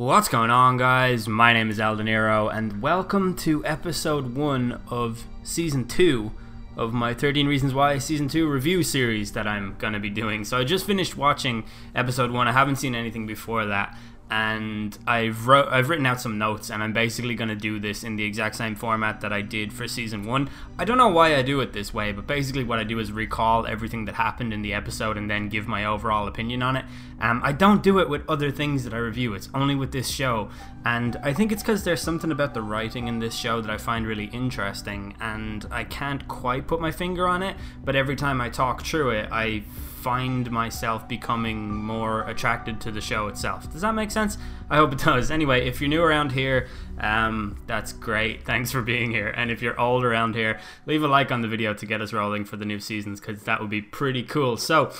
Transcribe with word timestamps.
What's 0.00 0.28
going 0.30 0.48
on, 0.48 0.78
guys? 0.78 1.28
My 1.28 1.52
name 1.52 1.68
is 1.68 1.78
Eldeniro, 1.78 2.50
and 2.50 2.80
welcome 2.80 3.36
to 3.36 3.62
episode 3.66 4.34
one 4.34 4.80
of 4.88 5.26
season 5.42 5.86
two 5.86 6.32
of 6.74 6.94
my 6.94 7.12
13 7.12 7.46
Reasons 7.46 7.74
Why 7.74 7.98
season 7.98 8.26
two 8.26 8.48
review 8.48 8.82
series 8.82 9.32
that 9.32 9.46
I'm 9.46 9.76
gonna 9.78 10.00
be 10.00 10.08
doing. 10.08 10.44
So 10.44 10.56
I 10.56 10.64
just 10.64 10.86
finished 10.86 11.18
watching 11.18 11.64
episode 11.94 12.30
one. 12.30 12.48
I 12.48 12.52
haven't 12.52 12.76
seen 12.76 12.94
anything 12.94 13.26
before 13.26 13.66
that, 13.66 13.94
and 14.30 14.96
I've 15.08 15.48
wrote, 15.48 15.68
I've 15.68 15.88
written 15.88 16.06
out 16.06 16.20
some 16.20 16.38
notes, 16.38 16.70
and 16.70 16.82
I'm 16.82 16.92
basically 16.92 17.34
going 17.34 17.48
to 17.48 17.56
do 17.56 17.80
this 17.80 18.04
in 18.04 18.14
the 18.14 18.24
exact 18.24 18.54
same 18.54 18.76
format 18.76 19.20
that 19.22 19.32
I 19.32 19.42
did 19.42 19.72
for 19.72 19.88
season 19.88 20.24
one. 20.24 20.48
I 20.78 20.84
don't 20.84 20.98
know 20.98 21.08
why 21.08 21.34
I 21.34 21.42
do 21.42 21.60
it 21.60 21.72
this 21.72 21.92
way, 21.92 22.12
but 22.12 22.28
basically 22.28 22.62
what 22.62 22.78
I 22.78 22.84
do 22.84 23.00
is 23.00 23.10
recall 23.10 23.66
everything 23.66 24.04
that 24.04 24.14
happened 24.14 24.52
in 24.52 24.62
the 24.62 24.72
episode 24.72 25.16
and 25.16 25.28
then 25.28 25.48
give 25.48 25.66
my 25.66 25.84
overall 25.84 26.28
opinion 26.28 26.62
on 26.62 26.76
it. 26.76 26.84
Um, 27.20 27.40
I 27.44 27.50
don't 27.50 27.82
do 27.82 27.98
it 27.98 28.08
with 28.08 28.22
other 28.28 28.52
things 28.52 28.84
that 28.84 28.94
I 28.94 28.98
review; 28.98 29.34
it's 29.34 29.48
only 29.52 29.74
with 29.74 29.90
this 29.90 30.08
show, 30.08 30.48
and 30.84 31.16
I 31.22 31.32
think 31.32 31.50
it's 31.50 31.62
because 31.62 31.82
there's 31.82 32.00
something 32.00 32.30
about 32.30 32.54
the 32.54 32.62
writing 32.62 33.08
in 33.08 33.18
this 33.18 33.34
show 33.34 33.60
that 33.60 33.70
I 33.70 33.78
find 33.78 34.06
really 34.06 34.26
interesting, 34.26 35.16
and 35.20 35.66
I 35.70 35.84
can't 35.84 36.26
quite 36.28 36.68
put 36.68 36.80
my 36.80 36.92
finger 36.92 37.26
on 37.26 37.42
it. 37.42 37.56
But 37.84 37.96
every 37.96 38.16
time 38.16 38.40
I 38.40 38.48
talk 38.48 38.84
through 38.84 39.10
it, 39.10 39.28
I 39.32 39.64
find 40.00 40.50
myself 40.50 41.06
becoming 41.06 41.74
more 41.74 42.22
attracted 42.22 42.80
to 42.80 42.90
the 42.90 43.00
show 43.00 43.28
itself. 43.28 43.70
Does 43.70 43.82
that 43.82 43.94
make 43.94 44.10
sense? 44.10 44.38
I 44.70 44.76
hope 44.76 44.92
it 44.92 44.98
does. 45.00 45.30
Anyway, 45.30 45.66
if 45.66 45.80
you're 45.80 45.90
new 45.90 46.02
around 46.02 46.32
here, 46.32 46.68
um, 46.98 47.62
that's 47.66 47.92
great. 47.92 48.42
Thanks 48.46 48.72
for 48.72 48.82
being 48.82 49.10
here. 49.10 49.28
And 49.28 49.50
if 49.50 49.60
you're 49.60 49.78
old 49.78 50.04
around 50.04 50.34
here, 50.34 50.58
leave 50.86 51.02
a 51.02 51.08
like 51.08 51.30
on 51.30 51.42
the 51.42 51.48
video 51.48 51.74
to 51.74 51.86
get 51.86 52.00
us 52.00 52.12
rolling 52.12 52.44
for 52.44 52.56
the 52.56 52.64
new 52.64 52.80
seasons 52.80 53.20
because 53.20 53.42
that 53.44 53.60
would 53.60 53.70
be 53.70 53.82
pretty 53.82 54.22
cool. 54.22 54.56
So, 54.56 54.92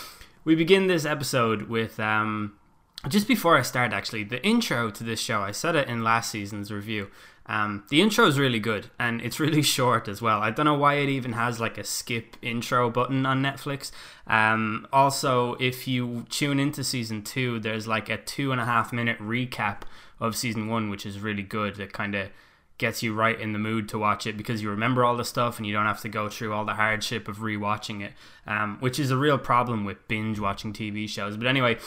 we 0.44 0.54
begin 0.54 0.86
this 0.86 1.04
episode 1.04 1.62
with. 1.62 1.98
Um, 1.98 2.59
just 3.08 3.26
before 3.26 3.56
I 3.56 3.62
start, 3.62 3.92
actually, 3.92 4.24
the 4.24 4.44
intro 4.44 4.90
to 4.90 5.04
this 5.04 5.20
show, 5.20 5.40
I 5.40 5.52
said 5.52 5.74
it 5.74 5.88
in 5.88 6.04
last 6.04 6.30
season's 6.30 6.70
review. 6.70 7.08
Um, 7.46 7.84
the 7.88 8.00
intro 8.00 8.26
is 8.26 8.38
really 8.38 8.60
good 8.60 8.90
and 8.98 9.20
it's 9.20 9.40
really 9.40 9.62
short 9.62 10.06
as 10.06 10.22
well. 10.22 10.40
I 10.40 10.50
don't 10.50 10.66
know 10.66 10.78
why 10.78 10.94
it 10.94 11.08
even 11.08 11.32
has 11.32 11.58
like 11.58 11.78
a 11.78 11.84
skip 11.84 12.36
intro 12.42 12.90
button 12.90 13.26
on 13.26 13.42
Netflix. 13.42 13.90
Um, 14.26 14.86
also, 14.92 15.54
if 15.54 15.88
you 15.88 16.26
tune 16.30 16.60
into 16.60 16.84
season 16.84 17.22
two, 17.22 17.58
there's 17.58 17.88
like 17.88 18.08
a 18.08 18.18
two 18.18 18.52
and 18.52 18.60
a 18.60 18.64
half 18.64 18.92
minute 18.92 19.18
recap 19.18 19.82
of 20.20 20.36
season 20.36 20.68
one, 20.68 20.90
which 20.90 21.04
is 21.04 21.18
really 21.18 21.42
good. 21.42 21.80
It 21.80 21.92
kind 21.92 22.14
of 22.14 22.28
gets 22.78 23.02
you 23.02 23.12
right 23.12 23.38
in 23.38 23.52
the 23.52 23.58
mood 23.58 23.88
to 23.88 23.98
watch 23.98 24.26
it 24.26 24.36
because 24.36 24.62
you 24.62 24.70
remember 24.70 25.04
all 25.04 25.16
the 25.16 25.24
stuff 25.24 25.58
and 25.58 25.66
you 25.66 25.72
don't 25.72 25.86
have 25.86 26.00
to 26.00 26.08
go 26.08 26.28
through 26.28 26.52
all 26.52 26.64
the 26.64 26.74
hardship 26.74 27.28
of 27.28 27.38
rewatching 27.38 28.00
it, 28.02 28.12
um, 28.46 28.78
which 28.80 28.98
is 28.98 29.10
a 29.10 29.16
real 29.16 29.36
problem 29.36 29.84
with 29.84 30.06
binge 30.08 30.38
watching 30.38 30.72
TV 30.72 31.08
shows. 31.08 31.36
But 31.36 31.46
anyway, 31.46 31.78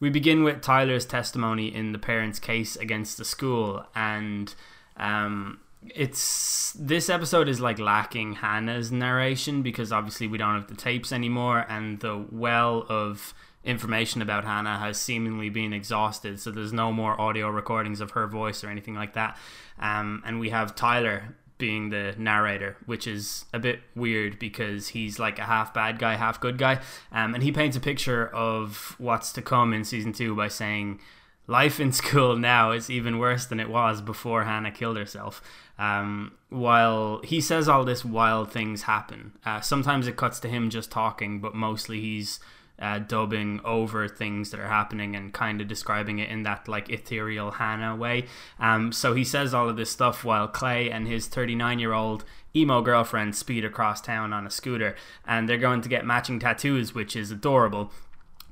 we 0.00 0.10
begin 0.10 0.44
with 0.44 0.60
Tyler's 0.60 1.06
testimony 1.06 1.74
in 1.74 1.92
the 1.92 1.98
parents' 1.98 2.38
case 2.38 2.76
against 2.76 3.18
the 3.18 3.24
school 3.24 3.86
and 3.94 4.54
um, 4.96 5.60
it's 5.94 6.72
this 6.72 7.10
episode 7.10 7.48
is 7.48 7.60
like 7.60 7.78
lacking 7.78 8.34
Hannah's 8.34 8.90
narration 8.90 9.62
because 9.62 9.92
obviously 9.92 10.26
we 10.26 10.38
don't 10.38 10.54
have 10.54 10.68
the 10.68 10.74
tapes 10.74 11.12
anymore, 11.12 11.66
and 11.68 12.00
the 12.00 12.24
well 12.30 12.86
of 12.88 13.34
information 13.64 14.22
about 14.22 14.44
Hannah 14.44 14.78
has 14.78 15.00
seemingly 15.00 15.48
been 15.48 15.72
exhausted. 15.72 16.40
So 16.40 16.50
there's 16.50 16.72
no 16.72 16.92
more 16.92 17.18
audio 17.20 17.48
recordings 17.48 18.00
of 18.00 18.12
her 18.12 18.26
voice 18.26 18.62
or 18.62 18.68
anything 18.68 18.94
like 18.94 19.14
that. 19.14 19.38
Um, 19.78 20.22
and 20.26 20.38
we 20.38 20.50
have 20.50 20.74
Tyler 20.74 21.36
being 21.58 21.90
the 21.90 22.14
narrator, 22.18 22.76
which 22.86 23.06
is 23.06 23.44
a 23.52 23.58
bit 23.58 23.80
weird 23.94 24.38
because 24.38 24.88
he's 24.88 25.18
like 25.18 25.38
a 25.38 25.44
half 25.44 25.72
bad 25.72 25.98
guy, 25.98 26.16
half 26.16 26.40
good 26.40 26.58
guy. 26.58 26.80
Um, 27.12 27.34
and 27.34 27.42
he 27.42 27.52
paints 27.52 27.76
a 27.76 27.80
picture 27.80 28.26
of 28.28 28.96
what's 28.98 29.32
to 29.32 29.42
come 29.42 29.72
in 29.72 29.84
season 29.84 30.12
two 30.12 30.34
by 30.34 30.48
saying 30.48 31.00
life 31.46 31.78
in 31.78 31.92
school 31.92 32.36
now 32.36 32.72
is 32.72 32.90
even 32.90 33.18
worse 33.18 33.46
than 33.46 33.60
it 33.60 33.68
was 33.68 34.00
before 34.00 34.44
Hannah 34.44 34.72
killed 34.72 34.96
herself. 34.96 35.42
Um, 35.78 36.32
while 36.50 37.20
he 37.24 37.40
says 37.40 37.68
all 37.68 37.84
this 37.84 38.04
wild 38.04 38.50
things 38.50 38.82
happen, 38.82 39.32
uh, 39.44 39.60
sometimes 39.60 40.06
it 40.06 40.16
cuts 40.16 40.40
to 40.40 40.48
him 40.48 40.70
just 40.70 40.90
talking, 40.90 41.40
but 41.40 41.54
mostly 41.54 42.00
he's 42.00 42.40
uh, 42.78 42.98
dubbing 42.98 43.60
over 43.64 44.08
things 44.08 44.50
that 44.50 44.60
are 44.60 44.68
happening 44.68 45.14
and 45.14 45.32
kind 45.32 45.60
of 45.60 45.68
describing 45.68 46.18
it 46.18 46.28
in 46.28 46.42
that 46.42 46.66
like 46.66 46.90
ethereal 46.90 47.52
Hannah 47.52 47.94
way. 47.96 48.26
Um, 48.58 48.92
so 48.92 49.14
he 49.14 49.24
says 49.24 49.54
all 49.54 49.68
of 49.68 49.76
this 49.76 49.90
stuff 49.90 50.24
while 50.24 50.48
Clay 50.48 50.90
and 50.90 51.06
his 51.06 51.26
39 51.26 51.78
year 51.78 51.92
old 51.92 52.24
emo 52.56 52.82
girlfriend 52.82 53.34
speed 53.34 53.64
across 53.64 54.00
town 54.00 54.32
on 54.32 54.46
a 54.46 54.50
scooter 54.50 54.94
and 55.26 55.48
they're 55.48 55.58
going 55.58 55.80
to 55.82 55.88
get 55.88 56.04
matching 56.06 56.38
tattoos, 56.38 56.94
which 56.94 57.16
is 57.16 57.30
adorable 57.30 57.90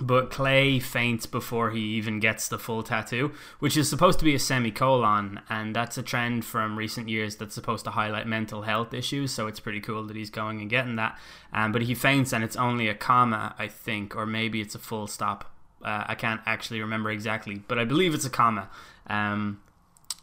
but 0.02 0.30
Clay 0.30 0.80
faints 0.80 1.26
before 1.26 1.70
he 1.70 1.80
even 1.80 2.18
gets 2.18 2.48
the 2.48 2.58
full 2.58 2.82
tattoo, 2.82 3.32
which 3.60 3.76
is 3.76 3.88
supposed 3.88 4.18
to 4.18 4.24
be 4.24 4.34
a 4.34 4.38
semicolon, 4.38 5.40
and 5.48 5.74
that's 5.74 5.96
a 5.96 6.02
trend 6.02 6.44
from 6.44 6.76
recent 6.76 7.08
years 7.08 7.36
that's 7.36 7.54
supposed 7.54 7.84
to 7.84 7.92
highlight 7.92 8.26
mental 8.26 8.62
health 8.62 8.92
issues. 8.92 9.30
So 9.30 9.46
it's 9.46 9.60
pretty 9.60 9.80
cool 9.80 10.04
that 10.06 10.16
he's 10.16 10.30
going 10.30 10.60
and 10.60 10.68
getting 10.68 10.96
that. 10.96 11.18
Um, 11.52 11.70
but 11.70 11.82
he 11.82 11.94
faints, 11.94 12.32
and 12.32 12.42
it's 12.42 12.56
only 12.56 12.88
a 12.88 12.94
comma, 12.94 13.54
I 13.58 13.68
think, 13.68 14.16
or 14.16 14.26
maybe 14.26 14.60
it's 14.60 14.74
a 14.74 14.80
full 14.80 15.06
stop. 15.06 15.50
Uh, 15.84 16.04
I 16.06 16.14
can't 16.14 16.40
actually 16.46 16.80
remember 16.80 17.10
exactly, 17.10 17.62
but 17.68 17.78
I 17.78 17.84
believe 17.84 18.14
it's 18.14 18.26
a 18.26 18.30
comma. 18.30 18.68
Um, 19.06 19.60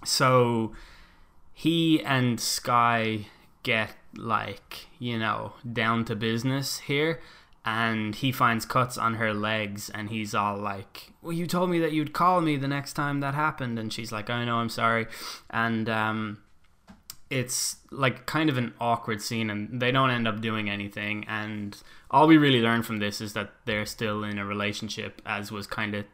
so 0.03 0.73
he 1.53 2.03
and 2.03 2.39
Skye 2.39 3.27
get 3.63 3.91
like 4.15 4.87
you 4.97 5.19
know 5.19 5.53
down 5.71 6.03
to 6.05 6.15
business 6.15 6.79
here 6.79 7.19
and 7.65 8.15
he 8.15 8.31
finds 8.31 8.65
cuts 8.65 8.97
on 8.97 9.15
her 9.15 9.33
legs 9.33 9.89
and 9.89 10.09
he's 10.09 10.33
all 10.33 10.57
like 10.57 11.11
well 11.21 11.33
you 11.33 11.45
told 11.45 11.69
me 11.69 11.79
that 11.79 11.91
you'd 11.91 12.13
call 12.13 12.41
me 12.41 12.55
the 12.55 12.67
next 12.67 12.93
time 12.93 13.19
that 13.19 13.33
happened 13.33 13.77
and 13.77 13.91
she's 13.91 14.11
like 14.11 14.29
i 14.29 14.45
know 14.45 14.57
i'm 14.57 14.69
sorry 14.69 15.05
and 15.49 15.89
um, 15.89 16.37
it's 17.29 17.77
like 17.91 18.25
kind 18.25 18.49
of 18.49 18.57
an 18.57 18.73
awkward 18.79 19.21
scene 19.21 19.49
and 19.49 19.81
they 19.81 19.91
don't 19.91 20.09
end 20.09 20.27
up 20.27 20.41
doing 20.41 20.69
anything 20.69 21.25
and 21.27 21.83
all 22.09 22.27
we 22.27 22.37
really 22.37 22.61
learn 22.61 22.81
from 22.81 22.99
this 22.99 23.21
is 23.21 23.33
that 23.33 23.51
they're 23.65 23.85
still 23.85 24.23
in 24.23 24.39
a 24.39 24.45
relationship 24.45 25.21
as 25.25 25.51
was 25.51 25.67
kind 25.67 25.93
of 25.93 26.05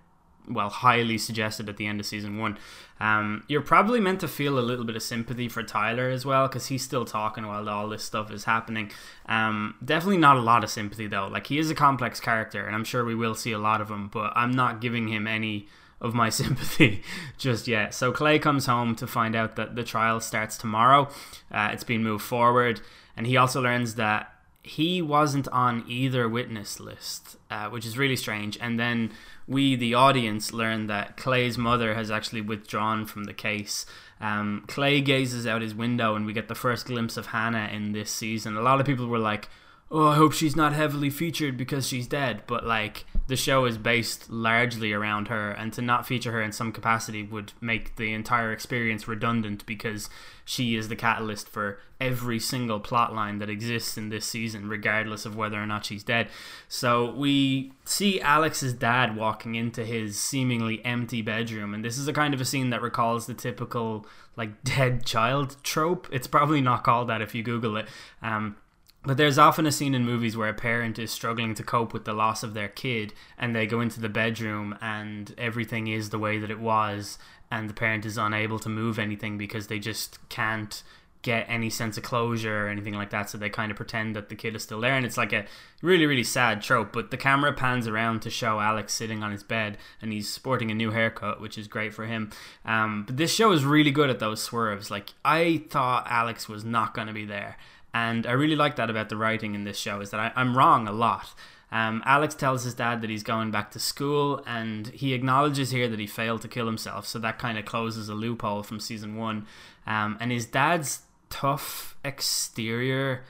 well, 0.47 0.69
highly 0.69 1.17
suggested 1.17 1.69
at 1.69 1.78
the 1.78 1.88
end 1.88 2.00
of 2.00 2.06
season 2.06 2.38
one. 2.38 2.57
Um, 3.00 3.44
you're 3.47 3.61
probably 3.61 4.00
meant 4.00 4.22
to 4.22 4.28
feel 4.28 4.57
a 4.57 4.61
little 4.61 4.85
bit 4.85 4.95
of 4.95 5.03
sympathy 5.03 5.50
for 5.50 5.63
Tyler 5.63 6.09
as 6.09 6.25
well 6.25 6.47
because 6.47 6.67
he's 6.67 6.83
still 6.83 7.03
talking 7.03 7.45
while 7.45 7.67
all 7.67 7.89
this 7.89 8.03
stuff 8.03 8.31
is 8.31 8.45
happening. 8.45 8.91
Um, 9.25 9.75
definitely 9.83 10.17
not 10.17 10.38
a 10.38 10.41
lot 10.41 10.63
of 10.63 10.69
sympathy 10.69 11.07
though. 11.07 11.28
Like 11.28 11.47
he 11.47 11.59
is 11.59 11.69
a 11.69 11.75
complex 11.75 12.19
character, 12.19 12.66
and 12.66 12.75
I'm 12.75 12.85
sure 12.85 13.03
we 13.03 13.16
will 13.16 13.35
see 13.35 13.51
a 13.51 13.59
lot 13.59 13.81
of 13.81 13.89
him, 13.89 14.07
but 14.07 14.31
I'm 14.35 14.51
not 14.51 14.81
giving 14.81 15.07
him 15.09 15.28
any 15.28 15.67
of 16.00 16.13
my 16.13 16.29
sympathy 16.41 17.03
just 17.38 17.67
yet. 17.67 17.94
So 17.94 18.12
Clay 18.12 18.39
comes 18.39 18.66
home 18.66 18.95
to 18.95 19.07
find 19.07 19.35
out 19.35 19.56
that 19.57 19.75
the 19.75 19.83
trial 19.83 20.19
starts 20.22 20.57
tomorrow. 20.57 21.09
Uh, 21.51 21.69
it's 21.73 21.83
been 21.83 22.03
moved 22.03 22.23
forward, 22.23 22.81
and 23.17 23.27
he 23.27 23.35
also 23.35 23.62
learns 23.62 23.95
that 23.95 24.34
he 24.66 25.00
wasn't 25.00 25.48
on 25.50 25.84
either 25.88 26.28
witness 26.28 26.80
list, 26.80 27.38
uh, 27.52 27.70
which 27.70 27.86
is 27.86 28.00
really 28.00 28.16
strange. 28.16 28.58
And 28.59 28.80
then 28.80 29.12
we, 29.48 29.76
the 29.76 29.94
audience, 29.94 30.53
learn 30.53 30.88
that 30.88 31.18
Clay's 31.18 31.56
mother 31.56 31.94
has 31.94 32.09
actually 32.09 32.42
withdrawn 32.42 33.06
from 33.06 33.25
the 33.25 33.34
case. 33.34 33.86
Um, 34.20 34.64
Clay 34.68 35.02
gazes 35.02 35.46
out 35.46 35.62
his 35.62 35.75
window, 35.75 36.16
and 36.16 36.25
we 36.25 36.34
get 36.34 36.48
the 36.48 36.56
first 36.56 36.88
glimpse 36.88 37.16
of 37.16 37.28
Hannah 37.28 37.70
in 37.72 37.92
this 37.92 38.09
season. 38.09 38.58
A 38.58 38.62
lot 38.62 38.80
of 38.80 38.88
people 38.88 39.06
were 39.08 39.20
like, 39.20 39.50
oh, 39.91 40.07
I 40.07 40.16
hope 40.16 40.34
she's 40.34 40.56
not 40.56 40.73
heavily 40.73 41.09
featured 41.09 41.57
because 41.57 41.88
she's 41.88 42.07
dead. 42.07 42.44
But 42.48 42.65
like 42.65 43.06
the 43.27 43.36
show 43.36 43.65
is 43.65 43.77
based 43.77 44.30
largely 44.30 44.94
around 44.94 45.27
her, 45.27 45.51
and 45.51 45.71
to 45.74 45.81
not 45.81 46.07
feature 46.07 46.31
her 46.31 46.42
in 46.42 46.51
some 46.51 46.71
capacity 46.71 47.24
would 47.24 47.54
make 47.62 47.95
the 47.95 48.13
entire 48.13 48.51
experience 48.51 49.07
redundant 49.07 49.65
because 49.65 50.10
she 50.44 50.75
is 50.75 50.89
the 50.89 50.95
catalyst 50.95 51.50
for 51.50 51.80
every 52.00 52.39
single 52.39 52.80
plot 52.80 53.15
line 53.15 53.39
that 53.39 53.50
exists 53.50 53.98
in 53.98 54.10
this 54.10 54.25
season, 54.25 54.68
regardless 54.68 55.25
of 55.25 55.36
whether 55.36 55.62
or 55.62 55.65
not 55.65 55.86
she's 55.86 56.04
dead. 56.04 56.27
So 56.68 57.12
we 57.12 57.71
see 57.86 58.19
Alex's 58.21 58.74
dad 58.74 59.15
walking 59.15 59.56
into 59.56 59.86
his 59.86 60.19
seemingly 60.19 60.83
empty 60.83 61.21
bedroom, 61.21 61.74
and 61.74 61.83
this 61.83 61.98
is 61.98 62.07
a 62.07 62.13
kind 62.13 62.33
of 62.33 62.42
a 62.42 62.45
scene 62.45 62.69
that 62.71 62.81
recalls 62.81 63.27
the 63.27 63.33
typical 63.33 64.06
like 64.36 64.63
dead 64.63 65.06
child 65.06 65.56
trope. 65.63 66.07
It's 66.12 66.27
probably 66.27 66.62
not 66.62 66.83
called 66.83 67.07
that 67.10 67.21
if 67.21 67.33
you 67.33 67.42
Google 67.44 67.77
it. 67.77 67.88
Um, 68.21 68.57
but 69.06 69.18
there's 69.18 69.38
often 69.38 69.66
a 69.66 69.72
scene 69.72 69.94
in 69.94 70.06
movies 70.06 70.36
where 70.36 70.50
a 70.50 70.54
parent 70.54 70.98
is 70.98 71.12
struggling 71.12 71.54
to 71.56 71.63
cope 71.63 71.94
with 71.94 72.06
the 72.06 72.13
loss 72.13 72.44
of 72.44 72.54
their 72.54 72.68
kid 72.68 73.13
and 73.38 73.56
they 73.56 73.66
go 73.66 73.81
into 73.81 74.00
the 74.00 74.10
bedroom 74.10 74.78
and 74.81 75.34
everything 75.38 75.88
is 75.88 76.10
the 76.10 76.19
way 76.19 76.38
that 76.38 76.52
it 76.52 76.60
was 76.60 77.18
and 77.52 77.69
the 77.69 77.74
parent 77.74 78.06
is 78.06 78.18
unable 78.18 78.60
to 78.60 78.69
move 78.69 78.98
anything 78.98 79.38
because 79.38 79.68
they 79.68 79.80
just 79.80 80.18
can't 80.30 80.84
get 81.22 81.46
any 81.50 81.72
sense 81.72 81.98
of 81.98 82.04
closure 82.04 82.68
or 82.68 82.69
anything 82.69 82.94
like 82.94 83.10
that 83.10 83.28
so 83.28 83.36
they 83.36 83.50
kind 83.50 83.72
of 83.72 83.75
pretend 83.75 84.16
that 84.16 84.30
the 84.30 84.36
kid 84.36 84.56
is 84.56 84.62
still 84.62 84.80
there 84.80 84.94
and 84.94 85.08
it's 85.08 85.18
like 85.18 85.34
a 85.34 85.44
really 85.81 86.06
really 86.06 86.24
sad 86.24 86.62
trope 86.62 86.94
but 86.94 87.10
the 87.10 87.18
camera 87.18 87.51
pans 87.51 87.88
around 87.88 88.22
to 88.22 88.30
show 88.30 88.60
alex 88.60 88.94
sitting 88.94 89.24
on 89.24 89.31
his 89.31 89.42
bed 89.42 89.75
and 90.04 90.13
he's 90.13 90.30
sporting 90.30 90.69
a 90.69 90.75
new 90.75 90.92
haircut 90.92 91.42
which 91.42 91.58
is 91.58 91.68
great 91.68 91.96
for 91.96 92.06
him. 92.06 92.30
Um, 92.63 93.06
but 93.08 93.18
this 93.18 93.34
show 93.34 93.51
is 93.54 93.66
really 93.66 93.90
good 93.90 94.12
at 94.12 94.19
those 94.19 94.44
swerves. 94.44 94.92
Like 94.92 95.13
i 95.24 95.63
thought 95.72 96.06
alex 96.08 96.48
was 96.48 96.63
not 96.63 96.94
going 96.94 97.08
to 97.08 97.13
be 97.13 97.25
there 97.25 97.58
And 97.95 98.27
I 98.27 98.33
really 98.33 98.57
like 98.57 98.75
that 98.75 98.89
about 98.89 99.07
the 99.07 99.15
writing 99.15 99.56
in 99.56 99.63
this 99.63 99.77
show 99.77 100.01
is 100.01 100.09
that 100.09 100.19
I, 100.19 100.31
I'm 100.36 100.57
wrong 100.57 100.86
a 100.86 100.92
lot. 100.92 101.33
Um, 101.71 102.03
Alex 102.06 102.36
tells 102.36 102.65
his 102.65 102.74
dad 102.74 103.01
that 103.01 103.09
he's 103.09 103.24
going 103.24 103.51
back 103.51 103.71
to 103.71 103.80
school, 103.80 104.44
and 104.45 104.88
he 104.88 105.13
acknowledges 105.13 105.71
here 105.71 105.88
that 105.88 105.97
he 105.97 106.06
failed 106.06 106.42
to 106.42 106.50
kill 106.50 106.65
himself. 106.65 107.07
So 107.07 107.19
that 107.19 107.39
kind 107.39 107.57
of 107.57 107.63
closes 107.63 108.09
a 108.09 108.13
loophole 108.13 108.63
from 108.63 108.81
season 108.81 109.15
one. 109.15 109.47
Um, 109.88 110.18
and 110.19 110.30
his 110.30 110.45
dad's 110.45 111.03
tough 111.30 111.95
exterior 112.03 113.24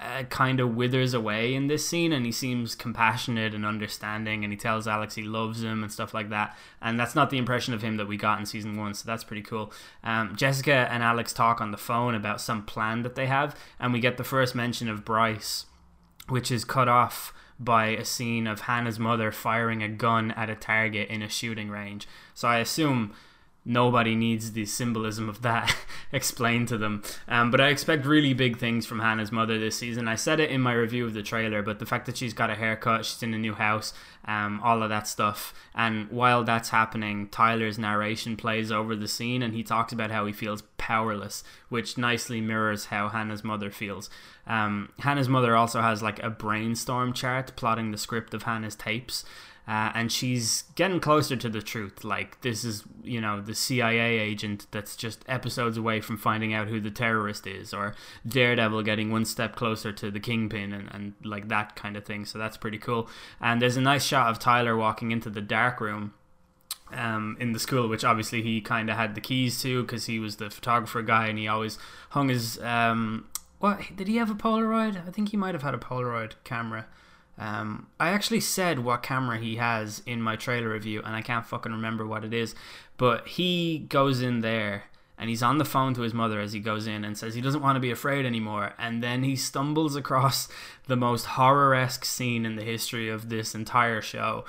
uh, 0.00 0.22
kind 0.24 0.60
of 0.60 0.74
withers 0.74 1.14
away 1.14 1.54
in 1.54 1.66
this 1.66 1.86
scene 1.86 2.12
and 2.12 2.24
he 2.24 2.32
seems 2.32 2.74
compassionate 2.74 3.54
and 3.54 3.66
understanding 3.66 4.44
and 4.44 4.52
he 4.52 4.56
tells 4.56 4.86
Alex 4.86 5.14
he 5.14 5.22
loves 5.22 5.62
him 5.62 5.82
and 5.82 5.92
stuff 5.92 6.14
like 6.14 6.30
that. 6.30 6.56
And 6.80 6.98
that's 6.98 7.14
not 7.14 7.30
the 7.30 7.38
impression 7.38 7.74
of 7.74 7.82
him 7.82 7.96
that 7.96 8.06
we 8.06 8.16
got 8.16 8.38
in 8.38 8.46
season 8.46 8.76
one 8.76 8.94
so 8.94 9.04
that's 9.06 9.24
pretty 9.24 9.42
cool. 9.42 9.72
Um, 10.04 10.36
Jessica 10.36 10.88
and 10.90 11.02
Alex 11.02 11.32
talk 11.32 11.60
on 11.60 11.70
the 11.70 11.76
phone 11.76 12.14
about 12.14 12.40
some 12.40 12.64
plan 12.64 13.02
that 13.02 13.14
they 13.14 13.26
have 13.26 13.58
and 13.80 13.92
we 13.92 14.00
get 14.00 14.16
the 14.16 14.24
first 14.24 14.54
mention 14.54 14.88
of 14.88 15.04
Bryce 15.04 15.66
which 16.28 16.50
is 16.50 16.64
cut 16.64 16.88
off 16.88 17.32
by 17.58 17.88
a 17.88 18.04
scene 18.04 18.46
of 18.46 18.62
Hannah's 18.62 18.98
mother 18.98 19.32
firing 19.32 19.82
a 19.82 19.88
gun 19.88 20.30
at 20.32 20.50
a 20.50 20.54
target 20.54 21.08
in 21.08 21.22
a 21.22 21.28
shooting 21.28 21.70
range. 21.70 22.06
So 22.34 22.46
I 22.46 22.58
assume 22.58 23.14
nobody 23.68 24.16
needs 24.16 24.52
the 24.52 24.64
symbolism 24.64 25.28
of 25.28 25.42
that 25.42 25.76
explained 26.12 26.66
to 26.68 26.78
them. 26.78 27.02
Um, 27.28 27.50
but 27.50 27.60
I 27.60 27.68
expect 27.68 28.06
really 28.06 28.32
big 28.32 28.58
things 28.58 28.86
from 28.86 29.00
Hannah's 29.00 29.30
mother 29.30 29.58
this 29.58 29.76
season. 29.76 30.08
I 30.08 30.14
said 30.14 30.40
it 30.40 30.50
in 30.50 30.62
my 30.62 30.72
review 30.72 31.04
of 31.04 31.12
the 31.12 31.22
trailer, 31.22 31.62
but 31.62 31.78
the 31.78 31.86
fact 31.86 32.06
that 32.06 32.16
she's 32.16 32.32
got 32.32 32.50
a 32.50 32.54
haircut, 32.54 33.04
she's 33.04 33.22
in 33.22 33.34
a 33.34 33.38
new 33.38 33.52
house, 33.52 33.92
um, 34.24 34.60
all 34.64 34.82
of 34.82 34.88
that 34.88 35.06
stuff. 35.06 35.54
And 35.74 36.10
while 36.10 36.44
that's 36.44 36.70
happening, 36.70 37.28
Tyler's 37.28 37.78
narration 37.78 38.36
plays 38.36 38.72
over 38.72 38.96
the 38.96 39.06
scene 39.06 39.42
and 39.42 39.54
he 39.54 39.62
talks 39.62 39.92
about 39.92 40.10
how 40.10 40.24
he 40.24 40.32
feels 40.32 40.62
powerless, 40.78 41.44
which 41.68 41.98
nicely 41.98 42.40
mirrors 42.40 42.86
how 42.86 43.10
Hannah's 43.10 43.44
mother 43.44 43.70
feels. 43.70 44.08
Um, 44.46 44.88
Hannah's 45.00 45.28
mother 45.28 45.54
also 45.54 45.82
has 45.82 46.02
like 46.02 46.22
a 46.22 46.30
brainstorm 46.30 47.12
chart 47.12 47.52
plotting 47.54 47.90
the 47.90 47.98
script 47.98 48.32
of 48.32 48.44
Hannah's 48.44 48.74
tapes. 48.74 49.26
Uh, 49.68 49.92
and 49.94 50.10
she's 50.10 50.64
getting 50.76 50.98
closer 50.98 51.36
to 51.36 51.48
the 51.50 51.60
truth. 51.60 52.02
Like 52.02 52.40
this 52.40 52.64
is, 52.64 52.84
you 53.04 53.20
know, 53.20 53.42
the 53.42 53.54
CIA 53.54 54.18
agent 54.18 54.66
that's 54.70 54.96
just 54.96 55.22
episodes 55.28 55.76
away 55.76 56.00
from 56.00 56.16
finding 56.16 56.54
out 56.54 56.68
who 56.68 56.80
the 56.80 56.90
terrorist 56.90 57.46
is, 57.46 57.74
or 57.74 57.94
Daredevil 58.26 58.82
getting 58.84 59.12
one 59.12 59.26
step 59.26 59.56
closer 59.56 59.92
to 59.92 60.10
the 60.10 60.20
Kingpin, 60.20 60.72
and, 60.72 60.88
and 60.90 61.12
like 61.22 61.48
that 61.48 61.76
kind 61.76 61.98
of 61.98 62.06
thing. 62.06 62.24
So 62.24 62.38
that's 62.38 62.56
pretty 62.56 62.78
cool. 62.78 63.10
And 63.42 63.60
there's 63.60 63.76
a 63.76 63.82
nice 63.82 64.04
shot 64.04 64.30
of 64.30 64.38
Tyler 64.38 64.74
walking 64.74 65.10
into 65.10 65.28
the 65.28 65.42
dark 65.42 65.82
room. 65.82 66.14
Um, 66.90 67.36
in 67.38 67.52
the 67.52 67.58
school, 67.58 67.86
which 67.86 68.02
obviously 68.02 68.40
he 68.40 68.62
kind 68.62 68.88
of 68.88 68.96
had 68.96 69.14
the 69.14 69.20
keys 69.20 69.60
to 69.60 69.82
because 69.82 70.06
he 70.06 70.18
was 70.18 70.36
the 70.36 70.48
photographer 70.48 71.02
guy 71.02 71.26
and 71.26 71.38
he 71.38 71.46
always 71.46 71.78
hung 72.08 72.30
his. 72.30 72.58
Um, 72.60 73.28
what 73.58 73.80
did 73.94 74.08
he 74.08 74.16
have 74.16 74.30
a 74.30 74.34
Polaroid? 74.34 75.06
I 75.06 75.10
think 75.10 75.28
he 75.28 75.36
might 75.36 75.54
have 75.54 75.62
had 75.62 75.74
a 75.74 75.78
Polaroid 75.78 76.32
camera. 76.44 76.86
Um, 77.38 77.86
I 78.00 78.08
actually 78.08 78.40
said 78.40 78.80
what 78.80 79.02
camera 79.02 79.38
he 79.38 79.56
has 79.56 80.02
in 80.06 80.20
my 80.20 80.36
trailer 80.36 80.70
review, 80.70 81.02
and 81.04 81.14
I 81.14 81.22
can't 81.22 81.46
fucking 81.46 81.72
remember 81.72 82.06
what 82.06 82.24
it 82.24 82.34
is. 82.34 82.54
But 82.96 83.28
he 83.28 83.86
goes 83.88 84.20
in 84.20 84.40
there 84.40 84.84
and 85.18 85.28
he's 85.28 85.42
on 85.42 85.58
the 85.58 85.64
phone 85.64 85.94
to 85.94 86.02
his 86.02 86.14
mother 86.14 86.40
as 86.40 86.52
he 86.52 86.60
goes 86.60 86.86
in 86.86 87.04
and 87.04 87.18
says 87.18 87.34
he 87.34 87.40
doesn't 87.40 87.62
want 87.62 87.76
to 87.76 87.80
be 87.80 87.90
afraid 87.90 88.24
anymore. 88.24 88.74
And 88.78 89.02
then 89.02 89.24
he 89.24 89.34
stumbles 89.34 89.96
across 89.96 90.48
the 90.86 90.96
most 90.96 91.24
horror 91.24 91.74
esque 91.74 92.04
scene 92.04 92.46
in 92.46 92.56
the 92.56 92.62
history 92.62 93.08
of 93.08 93.28
this 93.28 93.54
entire 93.54 94.00
show. 94.00 94.44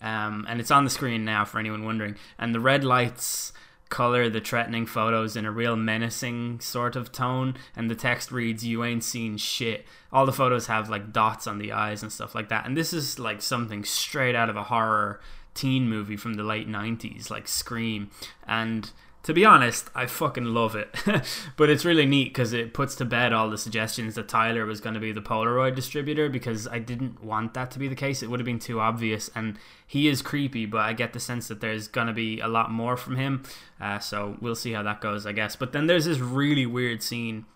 Um, 0.00 0.46
and 0.48 0.60
it's 0.60 0.70
on 0.70 0.84
the 0.84 0.90
screen 0.90 1.24
now 1.24 1.44
for 1.44 1.58
anyone 1.58 1.84
wondering. 1.84 2.16
And 2.38 2.54
the 2.54 2.60
red 2.60 2.84
lights 2.84 3.52
color 3.94 4.28
the 4.28 4.40
threatening 4.40 4.86
photos 4.86 5.36
in 5.36 5.44
a 5.44 5.52
real 5.52 5.76
menacing 5.76 6.58
sort 6.58 6.96
of 6.96 7.12
tone 7.12 7.54
and 7.76 7.88
the 7.88 7.94
text 7.94 8.32
reads 8.32 8.66
you 8.66 8.82
ain't 8.82 9.04
seen 9.04 9.36
shit. 9.36 9.86
All 10.12 10.26
the 10.26 10.32
photos 10.32 10.66
have 10.66 10.90
like 10.90 11.12
dots 11.12 11.46
on 11.46 11.58
the 11.58 11.70
eyes 11.70 12.02
and 12.02 12.10
stuff 12.10 12.34
like 12.34 12.48
that 12.48 12.66
and 12.66 12.76
this 12.76 12.92
is 12.92 13.20
like 13.20 13.40
something 13.40 13.84
straight 13.84 14.34
out 14.34 14.50
of 14.50 14.56
a 14.56 14.64
horror 14.64 15.20
teen 15.54 15.88
movie 15.88 16.16
from 16.16 16.34
the 16.34 16.42
late 16.42 16.68
90s 16.68 17.30
like 17.30 17.46
scream 17.46 18.10
and 18.48 18.90
to 19.24 19.32
be 19.32 19.44
honest, 19.44 19.90
I 19.94 20.04
fucking 20.04 20.44
love 20.44 20.76
it. 20.76 20.94
but 21.56 21.70
it's 21.70 21.84
really 21.84 22.04
neat 22.04 22.28
because 22.28 22.52
it 22.52 22.74
puts 22.74 22.94
to 22.96 23.06
bed 23.06 23.32
all 23.32 23.48
the 23.48 23.56
suggestions 23.56 24.14
that 24.14 24.28
Tyler 24.28 24.66
was 24.66 24.82
going 24.82 24.94
to 24.94 25.00
be 25.00 25.12
the 25.12 25.22
Polaroid 25.22 25.74
distributor 25.74 26.28
because 26.28 26.68
I 26.68 26.78
didn't 26.78 27.24
want 27.24 27.54
that 27.54 27.70
to 27.72 27.78
be 27.78 27.88
the 27.88 27.94
case. 27.94 28.22
It 28.22 28.28
would 28.28 28.38
have 28.38 28.44
been 28.44 28.58
too 28.58 28.80
obvious. 28.80 29.30
And 29.34 29.58
he 29.86 30.08
is 30.08 30.20
creepy, 30.20 30.66
but 30.66 30.82
I 30.82 30.92
get 30.92 31.14
the 31.14 31.20
sense 31.20 31.48
that 31.48 31.62
there's 31.62 31.88
going 31.88 32.06
to 32.06 32.12
be 32.12 32.38
a 32.40 32.48
lot 32.48 32.70
more 32.70 32.98
from 32.98 33.16
him. 33.16 33.44
Uh, 33.80 33.98
so 33.98 34.36
we'll 34.42 34.54
see 34.54 34.72
how 34.72 34.82
that 34.82 35.00
goes, 35.00 35.24
I 35.24 35.32
guess. 35.32 35.56
But 35.56 35.72
then 35.72 35.86
there's 35.86 36.04
this 36.04 36.18
really 36.18 36.66
weird 36.66 37.02
scene 37.02 37.46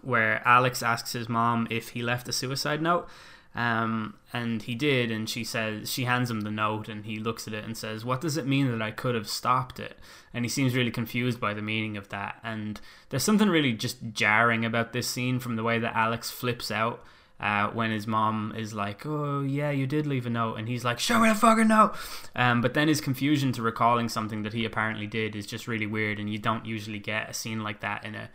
where 0.00 0.46
Alex 0.46 0.82
asks 0.82 1.12
his 1.12 1.28
mom 1.28 1.66
if 1.70 1.90
he 1.90 2.02
left 2.02 2.28
a 2.28 2.32
suicide 2.32 2.80
note. 2.80 3.06
Um, 3.54 4.14
and 4.32 4.62
he 4.62 4.74
did, 4.74 5.12
and 5.12 5.30
she 5.30 5.44
says 5.44 5.90
she 5.90 6.04
hands 6.04 6.30
him 6.30 6.40
the 6.40 6.50
note, 6.50 6.88
and 6.88 7.04
he 7.04 7.18
looks 7.18 7.46
at 7.46 7.54
it 7.54 7.64
and 7.64 7.76
says, 7.76 8.04
"What 8.04 8.20
does 8.20 8.36
it 8.36 8.46
mean 8.46 8.70
that 8.72 8.82
I 8.82 8.90
could 8.90 9.14
have 9.14 9.28
stopped 9.28 9.78
it?" 9.78 9.98
And 10.32 10.44
he 10.44 10.48
seems 10.48 10.74
really 10.74 10.90
confused 10.90 11.38
by 11.38 11.54
the 11.54 11.62
meaning 11.62 11.96
of 11.96 12.08
that. 12.08 12.40
And 12.42 12.80
there's 13.10 13.22
something 13.22 13.48
really 13.48 13.72
just 13.72 13.98
jarring 14.12 14.64
about 14.64 14.92
this 14.92 15.06
scene 15.06 15.38
from 15.38 15.54
the 15.54 15.62
way 15.62 15.78
that 15.78 15.94
Alex 15.94 16.30
flips 16.32 16.72
out 16.72 17.04
uh, 17.40 17.68
when 17.68 17.90
his 17.90 18.06
mom 18.06 18.52
is 18.56 18.74
like, 18.74 19.04
"Oh 19.06 19.42
yeah, 19.42 19.70
you 19.70 19.86
did 19.86 20.06
leave 20.06 20.26
a 20.26 20.30
note," 20.30 20.56
and 20.56 20.68
he's 20.68 20.84
like, 20.84 20.98
"Show 20.98 21.20
me 21.20 21.28
the 21.28 21.34
fucking 21.34 21.68
note." 21.68 21.94
Um, 22.34 22.60
but 22.60 22.74
then 22.74 22.88
his 22.88 23.00
confusion 23.00 23.52
to 23.52 23.62
recalling 23.62 24.08
something 24.08 24.42
that 24.42 24.52
he 24.52 24.64
apparently 24.64 25.06
did 25.06 25.36
is 25.36 25.46
just 25.46 25.68
really 25.68 25.86
weird, 25.86 26.18
and 26.18 26.30
you 26.30 26.38
don't 26.38 26.66
usually 26.66 26.98
get 26.98 27.30
a 27.30 27.34
scene 27.34 27.62
like 27.62 27.80
that 27.80 28.04
in 28.04 28.14
a 28.14 28.30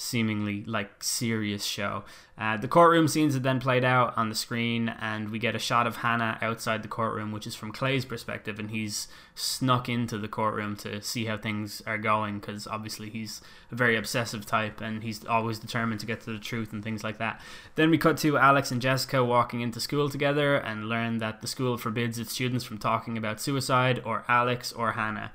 seemingly 0.00 0.64
like 0.64 1.04
serious 1.04 1.62
show. 1.62 2.02
Uh, 2.38 2.56
the 2.56 2.66
courtroom 2.66 3.06
scenes 3.06 3.36
are 3.36 3.40
then 3.40 3.60
played 3.60 3.84
out 3.84 4.16
on 4.16 4.30
the 4.30 4.34
screen, 4.34 4.88
and 4.88 5.28
we 5.28 5.38
get 5.38 5.54
a 5.54 5.58
shot 5.58 5.86
of 5.86 5.96
Hannah 5.96 6.38
outside 6.40 6.82
the 6.82 6.88
courtroom, 6.88 7.32
which 7.32 7.46
is 7.46 7.54
from 7.54 7.70
Clay's 7.70 8.06
perspective, 8.06 8.58
and 8.58 8.70
he's 8.70 9.08
snuck 9.34 9.90
into 9.90 10.16
the 10.16 10.26
courtroom 10.26 10.74
to 10.76 11.02
see 11.02 11.26
how 11.26 11.36
things 11.36 11.82
are 11.86 11.98
going 11.98 12.38
because 12.38 12.66
obviously 12.66 13.10
he's 13.10 13.42
a 13.70 13.74
very 13.74 13.94
obsessive 13.94 14.46
type 14.46 14.80
and 14.80 15.02
he's 15.02 15.24
always 15.26 15.58
determined 15.58 16.00
to 16.00 16.06
get 16.06 16.20
to 16.22 16.32
the 16.32 16.38
truth 16.38 16.72
and 16.72 16.82
things 16.82 17.04
like 17.04 17.18
that. 17.18 17.40
Then 17.74 17.90
we 17.90 17.98
cut 17.98 18.16
to 18.18 18.38
Alex 18.38 18.70
and 18.70 18.82
Jessica 18.82 19.22
walking 19.24 19.60
into 19.60 19.80
school 19.80 20.08
together 20.08 20.56
and 20.56 20.88
learn 20.88 21.18
that 21.18 21.40
the 21.42 21.46
school 21.46 21.76
forbids 21.76 22.18
its 22.18 22.32
students 22.32 22.64
from 22.64 22.78
talking 22.78 23.16
about 23.16 23.40
suicide 23.40 24.02
or 24.04 24.24
Alex 24.28 24.72
or 24.72 24.92
Hannah. 24.92 25.30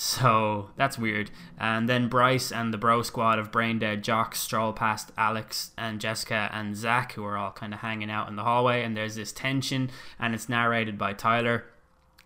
So 0.00 0.70
that's 0.76 0.96
weird. 0.96 1.32
And 1.58 1.88
then 1.88 2.08
Bryce 2.08 2.52
and 2.52 2.72
the 2.72 2.78
bro 2.78 3.02
squad 3.02 3.40
of 3.40 3.50
brain 3.50 3.80
dead 3.80 4.04
jocks 4.04 4.38
stroll 4.38 4.72
past 4.72 5.10
Alex 5.18 5.72
and 5.76 6.00
Jessica 6.00 6.48
and 6.52 6.76
Zach, 6.76 7.14
who 7.14 7.24
are 7.24 7.36
all 7.36 7.50
kind 7.50 7.74
of 7.74 7.80
hanging 7.80 8.08
out 8.08 8.28
in 8.28 8.36
the 8.36 8.44
hallway. 8.44 8.84
And 8.84 8.96
there's 8.96 9.16
this 9.16 9.32
tension, 9.32 9.90
and 10.16 10.36
it's 10.36 10.48
narrated 10.48 10.98
by 10.98 11.14
Tyler. 11.14 11.64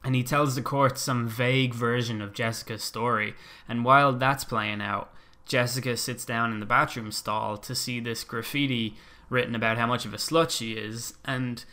And 0.04 0.14
he 0.14 0.22
tells 0.22 0.54
the 0.54 0.60
court 0.60 0.98
some 0.98 1.26
vague 1.26 1.72
version 1.72 2.20
of 2.20 2.34
Jessica's 2.34 2.84
story. 2.84 3.32
And 3.66 3.86
while 3.86 4.12
that's 4.12 4.44
playing 4.44 4.82
out, 4.82 5.10
Jessica 5.46 5.96
sits 5.96 6.26
down 6.26 6.52
in 6.52 6.60
the 6.60 6.66
bathroom 6.66 7.10
stall 7.10 7.56
to 7.56 7.74
see 7.74 8.00
this 8.00 8.22
graffiti 8.22 8.96
written 9.30 9.54
about 9.54 9.78
how 9.78 9.86
much 9.86 10.04
of 10.04 10.12
a 10.12 10.18
slut 10.18 10.50
she 10.50 10.72
is. 10.72 11.14
And 11.24 11.64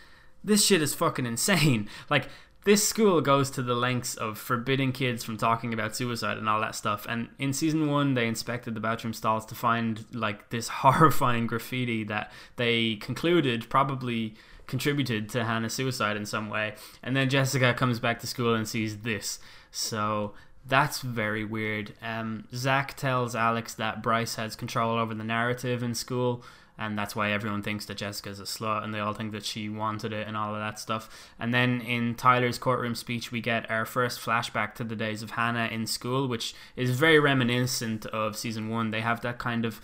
this 0.45 0.65
shit 0.65 0.81
is 0.81 0.93
fucking 0.93 1.25
insane. 1.25 1.89
Like, 2.09 2.29
this 2.65 2.87
school 2.87 3.21
goes 3.21 3.49
to 3.51 3.61
the 3.61 3.73
lengths 3.73 4.15
of 4.15 4.37
forbidding 4.37 4.91
kids 4.91 5.23
from 5.23 5.37
talking 5.37 5.73
about 5.73 5.95
suicide 5.95 6.37
and 6.37 6.49
all 6.49 6.59
that 6.61 6.75
stuff. 6.75 7.05
And 7.07 7.29
in 7.39 7.53
season 7.53 7.89
one, 7.89 8.13
they 8.13 8.27
inspected 8.27 8.73
the 8.73 8.81
bathroom 8.81 9.13
stalls 9.13 9.45
to 9.47 9.55
find 9.55 10.05
like 10.13 10.49
this 10.49 10.67
horrifying 10.83 11.47
graffiti 11.47 12.03
that 12.05 12.31
they 12.57 12.95
concluded 12.97 13.69
probably 13.69 14.35
contributed 14.67 15.29
to 15.29 15.45
Hannah's 15.45 15.73
suicide 15.73 16.15
in 16.15 16.25
some 16.25 16.49
way. 16.49 16.75
And 17.01 17.15
then 17.15 17.29
Jessica 17.29 17.73
comes 17.73 17.99
back 17.99 18.19
to 18.19 18.27
school 18.27 18.53
and 18.53 18.67
sees 18.67 18.99
this. 18.99 19.39
So 19.71 20.33
that's 20.67 21.01
very 21.01 21.43
weird. 21.43 21.93
Um, 22.01 22.47
Zach 22.53 22.95
tells 22.95 23.35
Alex 23.35 23.73
that 23.75 24.03
Bryce 24.03 24.35
has 24.35 24.55
control 24.55 24.97
over 24.97 25.13
the 25.13 25.23
narrative 25.23 25.81
in 25.81 25.95
school, 25.95 26.43
and 26.79 26.97
that's 26.97 27.13
why 27.15 27.31
everyone 27.31 27.61
thinks 27.61 27.85
that 27.85 27.97
Jessica's 27.97 28.39
a 28.39 28.43
slut 28.43 28.85
and 28.85 28.93
they 28.93 28.99
all 28.99 29.13
think 29.13 29.33
that 29.33 29.43
she 29.43 29.67
wanted 29.67 30.13
it 30.13 30.25
and 30.27 30.37
all 30.37 30.55
of 30.55 30.61
that 30.61 30.79
stuff. 30.79 31.29
And 31.37 31.53
then 31.53 31.81
in 31.81 32.15
Tyler's 32.15 32.57
courtroom 32.57 32.95
speech, 32.95 33.33
we 33.33 33.41
get 33.41 33.69
our 33.69 33.85
first 33.85 34.21
flashback 34.21 34.75
to 34.75 34.85
the 34.85 34.95
days 34.95 35.21
of 35.21 35.31
Hannah 35.31 35.67
in 35.67 35.85
school, 35.85 36.27
which 36.29 36.55
is 36.77 36.97
very 36.97 37.19
reminiscent 37.19 38.05
of 38.07 38.37
season 38.37 38.69
one. 38.69 38.91
They 38.91 39.01
have 39.01 39.19
that 39.21 39.39
kind 39.39 39.65
of 39.65 39.81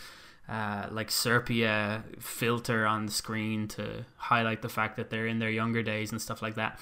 uh, 0.48 0.88
like 0.90 1.12
sepia 1.12 2.06
filter 2.18 2.86
on 2.86 3.08
the 3.08 3.12
screen 3.12 3.68
to 3.68 4.06
highlight 4.16 4.62
the 4.62 4.70
fact 4.70 4.96
that 4.96 5.10
they're 5.10 5.28
in 5.28 5.40
their 5.40 5.50
younger 5.50 5.84
days 5.84 6.14
and 6.14 6.22
stuff 6.22 6.42
like 6.42 6.56
that. 6.56 6.80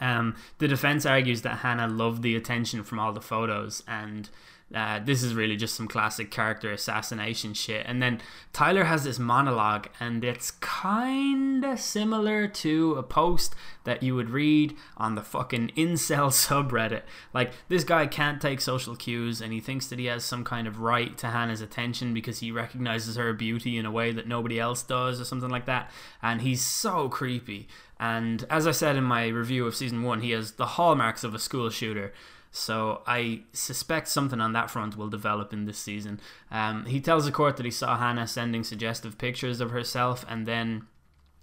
Um, 0.00 0.36
the 0.58 0.68
defense 0.68 1.06
argues 1.06 1.42
that 1.42 1.58
Hannah 1.58 1.88
loved 1.88 2.22
the 2.22 2.36
attention 2.36 2.84
from 2.84 3.00
all 3.00 3.12
the 3.12 3.20
photos 3.20 3.82
and 3.88 4.28
uh, 4.74 5.00
this 5.04 5.22
is 5.22 5.34
really 5.34 5.56
just 5.56 5.74
some 5.74 5.86
classic 5.86 6.30
character 6.30 6.72
assassination 6.72 7.54
shit. 7.54 7.86
And 7.86 8.02
then 8.02 8.20
Tyler 8.52 8.84
has 8.84 9.04
this 9.04 9.18
monologue, 9.18 9.88
and 10.00 10.24
it's 10.24 10.50
kind 10.50 11.64
of 11.64 11.78
similar 11.78 12.48
to 12.48 12.94
a 12.94 13.02
post 13.02 13.54
that 13.84 14.02
you 14.02 14.14
would 14.14 14.30
read 14.30 14.76
on 14.96 15.14
the 15.14 15.22
fucking 15.22 15.70
incel 15.76 16.30
subreddit. 16.30 17.02
Like, 17.32 17.52
this 17.68 17.84
guy 17.84 18.06
can't 18.06 18.42
take 18.42 18.60
social 18.60 18.96
cues, 18.96 19.40
and 19.40 19.52
he 19.52 19.60
thinks 19.60 19.86
that 19.86 19.98
he 19.98 20.06
has 20.06 20.24
some 20.24 20.42
kind 20.42 20.66
of 20.66 20.80
right 20.80 21.16
to 21.18 21.28
Hannah's 21.28 21.60
attention 21.60 22.12
because 22.12 22.40
he 22.40 22.50
recognizes 22.50 23.16
her 23.16 23.32
beauty 23.32 23.78
in 23.78 23.86
a 23.86 23.92
way 23.92 24.12
that 24.12 24.26
nobody 24.26 24.58
else 24.58 24.82
does, 24.82 25.20
or 25.20 25.24
something 25.24 25.50
like 25.50 25.66
that. 25.66 25.90
And 26.20 26.42
he's 26.42 26.62
so 26.62 27.08
creepy. 27.08 27.68
And 28.00 28.44
as 28.50 28.66
I 28.66 28.72
said 28.72 28.96
in 28.96 29.04
my 29.04 29.28
review 29.28 29.66
of 29.66 29.76
season 29.76 30.02
one, 30.02 30.20
he 30.20 30.32
has 30.32 30.52
the 30.52 30.66
hallmarks 30.66 31.22
of 31.22 31.34
a 31.34 31.38
school 31.38 31.70
shooter. 31.70 32.12
So 32.56 33.02
I 33.04 33.40
suspect 33.52 34.06
something 34.06 34.40
on 34.40 34.52
that 34.52 34.70
front 34.70 34.96
will 34.96 35.08
develop 35.08 35.52
in 35.52 35.64
this 35.64 35.76
season. 35.76 36.20
Um, 36.52 36.86
he 36.86 37.00
tells 37.00 37.24
the 37.24 37.32
court 37.32 37.56
that 37.56 37.66
he 37.66 37.72
saw 37.72 37.98
Hannah 37.98 38.28
sending 38.28 38.62
suggestive 38.62 39.18
pictures 39.18 39.60
of 39.60 39.72
herself, 39.72 40.24
and 40.28 40.46
then 40.46 40.86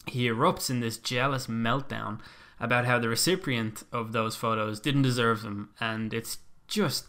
he 0.07 0.29
erupts 0.29 0.69
in 0.69 0.79
this 0.79 0.97
jealous 0.97 1.47
meltdown 1.47 2.19
about 2.61 2.85
how 2.85 2.97
the 2.97 3.09
recipient 3.09 3.83
of 3.91 4.13
those 4.13 4.37
photos 4.37 4.79
didn't 4.79 5.01
deserve 5.01 5.41
them, 5.41 5.71
and 5.81 6.13
it's 6.13 6.37
just 6.69 7.07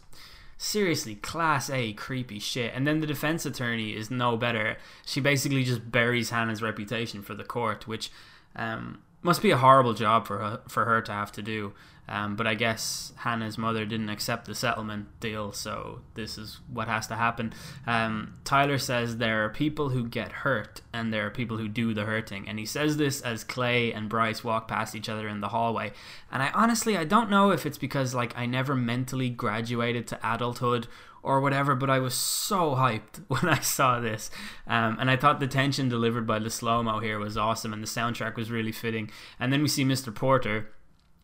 seriously 0.57 1.15
class 1.15 1.69
A 1.69 1.93
creepy 1.93 2.39
shit. 2.39 2.73
And 2.75 2.85
then 2.85 2.99
the 2.99 3.07
defense 3.07 3.45
attorney 3.45 3.95
is 3.95 4.11
no 4.11 4.35
better. 4.35 4.75
She 5.05 5.21
basically 5.21 5.63
just 5.63 5.89
buries 5.91 6.29
Hannah's 6.29 6.61
reputation 6.61 7.21
for 7.21 7.35
the 7.35 7.45
court, 7.45 7.87
which 7.87 8.11
um, 8.53 9.01
must 9.21 9.41
be 9.41 9.51
a 9.51 9.57
horrible 9.57 9.93
job 9.93 10.27
for 10.27 10.39
her, 10.39 10.61
for 10.67 10.83
her 10.83 11.01
to 11.03 11.11
have 11.13 11.31
to 11.31 11.41
do. 11.41 11.73
Um, 12.07 12.35
but 12.35 12.45
I 12.45 12.53
guess 12.53 13.13
Hannah's 13.17 13.57
mother 13.57 13.85
didn't 13.85 14.09
accept 14.09 14.45
the 14.45 14.55
settlement 14.55 15.07
deal, 15.19 15.53
so 15.53 16.01
this 16.15 16.37
is 16.37 16.59
what 16.71 16.87
has 16.87 17.07
to 17.07 17.15
happen. 17.15 17.53
Um, 17.87 18.35
Tyler 18.43 18.77
says 18.77 19.17
there 19.17 19.45
are 19.45 19.49
people 19.49 19.89
who 19.89 20.07
get 20.07 20.31
hurt 20.31 20.81
and 20.91 21.13
there 21.13 21.25
are 21.25 21.31
people 21.31 21.57
who 21.57 21.69
do 21.69 21.93
the 21.93 22.03
hurting, 22.03 22.47
and 22.47 22.59
he 22.59 22.65
says 22.65 22.97
this 22.97 23.21
as 23.21 23.43
Clay 23.43 23.93
and 23.93 24.09
Bryce 24.09 24.43
walk 24.43 24.67
past 24.67 24.95
each 24.95 25.07
other 25.07 25.27
in 25.27 25.39
the 25.39 25.49
hallway. 25.49 25.93
And 26.31 26.43
I 26.43 26.49
honestly 26.53 26.97
I 26.97 27.05
don't 27.05 27.29
know 27.29 27.51
if 27.51 27.65
it's 27.65 27.77
because 27.77 28.13
like 28.13 28.37
I 28.37 28.45
never 28.45 28.75
mentally 28.75 29.29
graduated 29.29 30.05
to 30.07 30.19
adulthood 30.23 30.87
or 31.23 31.39
whatever, 31.39 31.73
but 31.73 31.89
I 31.89 31.99
was 31.99 32.13
so 32.13 32.75
hyped 32.75 33.23
when 33.29 33.47
I 33.47 33.59
saw 33.59 33.99
this. 33.99 34.29
Um, 34.67 34.97
and 34.99 35.09
I 35.09 35.15
thought 35.15 35.39
the 35.39 35.47
tension 35.47 35.87
delivered 35.87 36.27
by 36.27 36.39
the 36.39 36.49
slow 36.49 36.83
mo 36.83 36.99
here 36.99 37.17
was 37.17 37.37
awesome, 37.37 37.71
and 37.71 37.81
the 37.81 37.87
soundtrack 37.87 38.35
was 38.35 38.51
really 38.51 38.73
fitting. 38.73 39.09
And 39.39 39.51
then 39.51 39.61
we 39.61 39.69
see 39.69 39.85
Mr. 39.85 40.13
Porter 40.13 40.69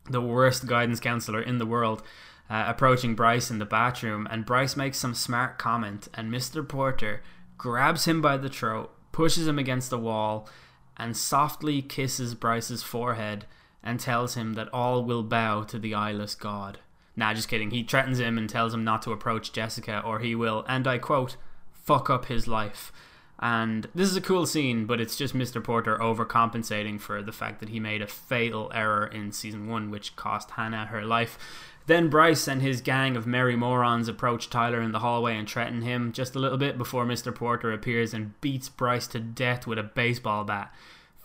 the 0.10 0.22
worst 0.22 0.66
guidance 0.66 1.00
counselor 1.00 1.42
in 1.42 1.58
the 1.58 1.66
world, 1.66 2.02
uh, 2.50 2.66
approaching 2.68 3.16
Bryce 3.16 3.52
in 3.52 3.60
the 3.60 3.66
bathroom, 3.66 4.28
and 4.32 4.46
Bryce 4.46 4.76
makes 4.76 4.98
some 4.98 5.14
smart 5.14 5.58
comment, 5.58 6.08
and 6.14 6.32
Mr. 6.32 6.68
Porter 6.68 7.22
grabs 7.58 8.06
him 8.06 8.22
by 8.22 8.38
the 8.38 8.50
throat, 8.50 8.92
pushes 9.12 9.48
him 9.48 9.60
against 9.60 9.90
the 9.90 10.00
wall, 10.00 10.50
and 10.98 11.16
softly 11.16 11.82
kisses 11.82 12.36
Bryce's 12.36 12.84
forehead 12.84 13.46
and 13.84 14.00
tells 14.00 14.36
him 14.36 14.54
that 14.54 14.74
all 14.74 15.04
will 15.04 15.24
bow 15.24 15.64
to 15.64 15.80
the 15.80 15.94
eyeless 15.94 16.36
god. 16.36 16.80
Nah, 17.16 17.34
just 17.34 17.50
kidding. 17.50 17.72
He 17.72 17.84
threatens 17.84 18.20
him 18.20 18.38
and 18.38 18.50
tells 18.50 18.74
him 18.74 18.84
not 18.84 19.02
to 19.04 19.12
approach 19.12 19.54
Jessica, 19.54 20.02
or 20.06 20.20
he 20.20 20.36
will, 20.36 20.66
and 20.68 20.88
I 20.88 20.98
quote, 20.98 21.38
fuck 21.72 22.10
up 22.10 22.26
his 22.26 22.48
life. 22.48 22.92
And 23.42 23.88
this 23.96 24.10
is 24.10 24.18
a 24.18 24.22
cool 24.22 24.46
scene, 24.46 24.86
but 24.86 25.00
it's 25.00 25.16
just 25.16 25.34
Mr. 25.34 25.64
Porter 25.64 25.98
overcompensating 25.98 27.00
for 27.00 27.22
the 27.22 27.32
fact 27.32 27.62
that 27.62 27.70
he 27.70 27.80
made 27.80 28.02
a 28.02 28.08
fatal 28.08 28.70
error 28.74 29.08
in 29.08 29.32
season 29.32 29.68
one, 29.68 29.90
which 29.90 30.16
cost 30.18 30.52
Hannah 30.52 30.88
her 30.88 31.06
life. 31.06 31.38
Then 31.86 32.10
Bryce 32.10 32.48
and 32.48 32.62
his 32.62 32.82
gang 32.82 33.16
of 33.16 33.26
merry 33.26 33.56
morons 33.56 34.08
approach 34.08 34.50
Tyler 34.50 34.82
in 34.82 34.92
the 34.92 35.00
hallway 35.00 35.38
and 35.38 35.50
threaten 35.50 35.82
him 35.82 36.12
just 36.12 36.36
a 36.36 36.40
little 36.40 36.58
bit 36.58 36.78
before 36.78 37.06
Mr. 37.06 37.34
Porter 37.34 37.72
appears 37.72 38.14
and 38.14 38.40
beats 38.42 38.70
Bryce 38.70 39.08
to 39.08 39.20
death 39.20 39.66
with 39.66 39.80
a 39.80 39.84
baseball 39.84 40.44
bat 40.44 40.72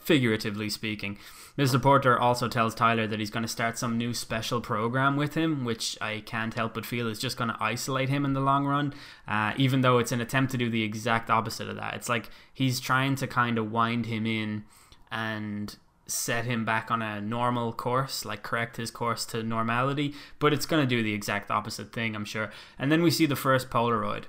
figuratively 0.04 0.68
speaking. 0.68 1.18
Mr. 1.56 1.80
Porter 1.80 2.18
also 2.18 2.49
tells 2.49 2.75
Tyler 2.75 3.06
that 3.06 3.18
he's 3.18 3.30
going 3.30 3.42
to 3.44 3.49
start 3.49 3.78
some 3.78 3.96
new 3.96 4.12
special 4.12 4.61
program 4.61 5.16
with 5.16 5.34
him, 5.34 5.64
which 5.64 5.96
I 6.00 6.23
can't 6.26 6.54
help 6.54 6.75
but 6.75 6.84
feel 6.84 7.08
is 7.08 7.18
just 7.18 7.37
going 7.37 7.50
to 7.50 7.56
isolate 7.61 8.08
him 8.08 8.25
in 8.25 8.32
the 8.32 8.40
long 8.40 8.66
run, 8.66 8.92
uh, 9.26 9.52
even 9.56 9.80
though 9.80 9.99
it's 9.99 10.12
an 10.12 10.20
attempt 10.20 10.52
to 10.52 10.58
do 10.58 10.68
the 10.68 10.82
exact 10.82 11.30
opposite 11.30 11.68
of 11.68 11.76
that. 11.76 11.94
It's 11.94 12.08
like 12.08 12.28
he's 12.52 12.80
trying 12.80 13.14
to 13.16 13.26
kind 13.26 13.56
of 13.56 13.73
wind 13.73 14.06
him 14.06 14.26
in 14.26 14.64
and 15.11 15.76
set 16.06 16.44
him 16.44 16.64
back 16.64 16.90
on 16.90 17.00
a 17.00 17.20
normal 17.20 17.73
course, 17.73 18.25
like 18.25 18.42
correct 18.42 18.76
his 18.76 18.90
course 18.90 19.25
to 19.26 19.42
normality, 19.42 20.14
but 20.38 20.52
it's 20.52 20.66
going 20.66 20.82
to 20.82 20.87
do 20.87 21.02
the 21.02 21.14
exact 21.14 21.50
opposite 21.50 21.92
thing, 21.92 22.14
I'm 22.14 22.25
sure. 22.25 22.50
And 22.78 22.92
then 22.92 23.02
we 23.02 23.11
see 23.11 23.26
the 23.26 23.37
first 23.37 23.70
Polaroid 23.70 24.25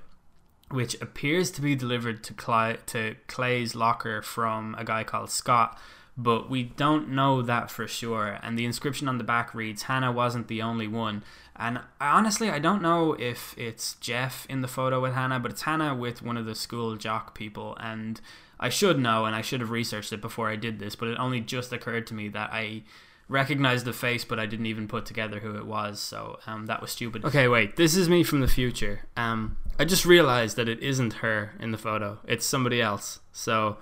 which 0.75 0.95
appears 1.01 1.49
to 1.51 1.61
be 1.61 1.75
delivered 1.75 2.23
to, 2.25 2.33
Clay, 2.33 2.77
to 2.87 3.15
Clay's 3.27 3.73
locker 3.73 4.21
from 4.21 4.75
a 4.77 4.83
guy 4.83 5.03
called 5.03 5.31
Scott, 5.31 5.79
but 6.17 6.49
we 6.49 6.63
don't 6.63 7.09
know 7.09 7.41
that 7.41 7.71
for 7.71 7.87
sure. 7.87 8.39
And 8.43 8.57
the 8.57 8.65
inscription 8.65 9.07
on 9.07 9.17
the 9.17 9.23
back 9.23 9.55
reads, 9.55 9.83
Hannah 9.83 10.11
wasn't 10.11 10.47
the 10.47 10.61
only 10.61 10.87
one. 10.87 11.23
And 11.55 11.79
honestly, 11.99 12.49
I 12.49 12.59
don't 12.59 12.81
know 12.81 13.13
if 13.13 13.53
it's 13.57 13.95
Jeff 13.95 14.45
in 14.49 14.61
the 14.61 14.67
photo 14.67 15.01
with 15.01 15.13
Hannah, 15.13 15.39
but 15.39 15.51
it's 15.51 15.63
Hannah 15.63 15.95
with 15.95 16.21
one 16.21 16.37
of 16.37 16.45
the 16.45 16.55
school 16.55 16.95
jock 16.95 17.33
people. 17.33 17.77
And 17.79 18.21
I 18.59 18.69
should 18.69 18.99
know, 18.99 19.25
and 19.25 19.35
I 19.35 19.41
should 19.41 19.61
have 19.61 19.71
researched 19.71 20.13
it 20.13 20.21
before 20.21 20.49
I 20.49 20.55
did 20.55 20.79
this, 20.79 20.95
but 20.95 21.07
it 21.07 21.17
only 21.19 21.41
just 21.41 21.73
occurred 21.73 22.07
to 22.07 22.13
me 22.13 22.29
that 22.29 22.51
I 22.51 22.83
recognized 23.27 23.85
the 23.85 23.93
face, 23.93 24.23
but 24.23 24.39
I 24.39 24.45
didn't 24.45 24.67
even 24.67 24.87
put 24.87 25.05
together 25.05 25.39
who 25.39 25.55
it 25.55 25.65
was. 25.65 25.99
So 25.99 26.39
um, 26.45 26.67
that 26.67 26.81
was 26.81 26.91
stupid. 26.91 27.25
Okay, 27.25 27.47
wait. 27.47 27.75
This 27.75 27.95
is 27.95 28.07
me 28.07 28.23
from 28.23 28.41
the 28.41 28.47
future. 28.47 29.01
Um, 29.17 29.57
I 29.79 29.85
just 29.85 30.05
realized 30.05 30.57
that 30.57 30.69
it 30.69 30.81
isn't 30.81 31.13
her 31.13 31.53
in 31.59 31.71
the 31.71 31.77
photo. 31.77 32.19
It's 32.27 32.45
somebody 32.45 32.81
else. 32.81 33.19
So 33.31 33.77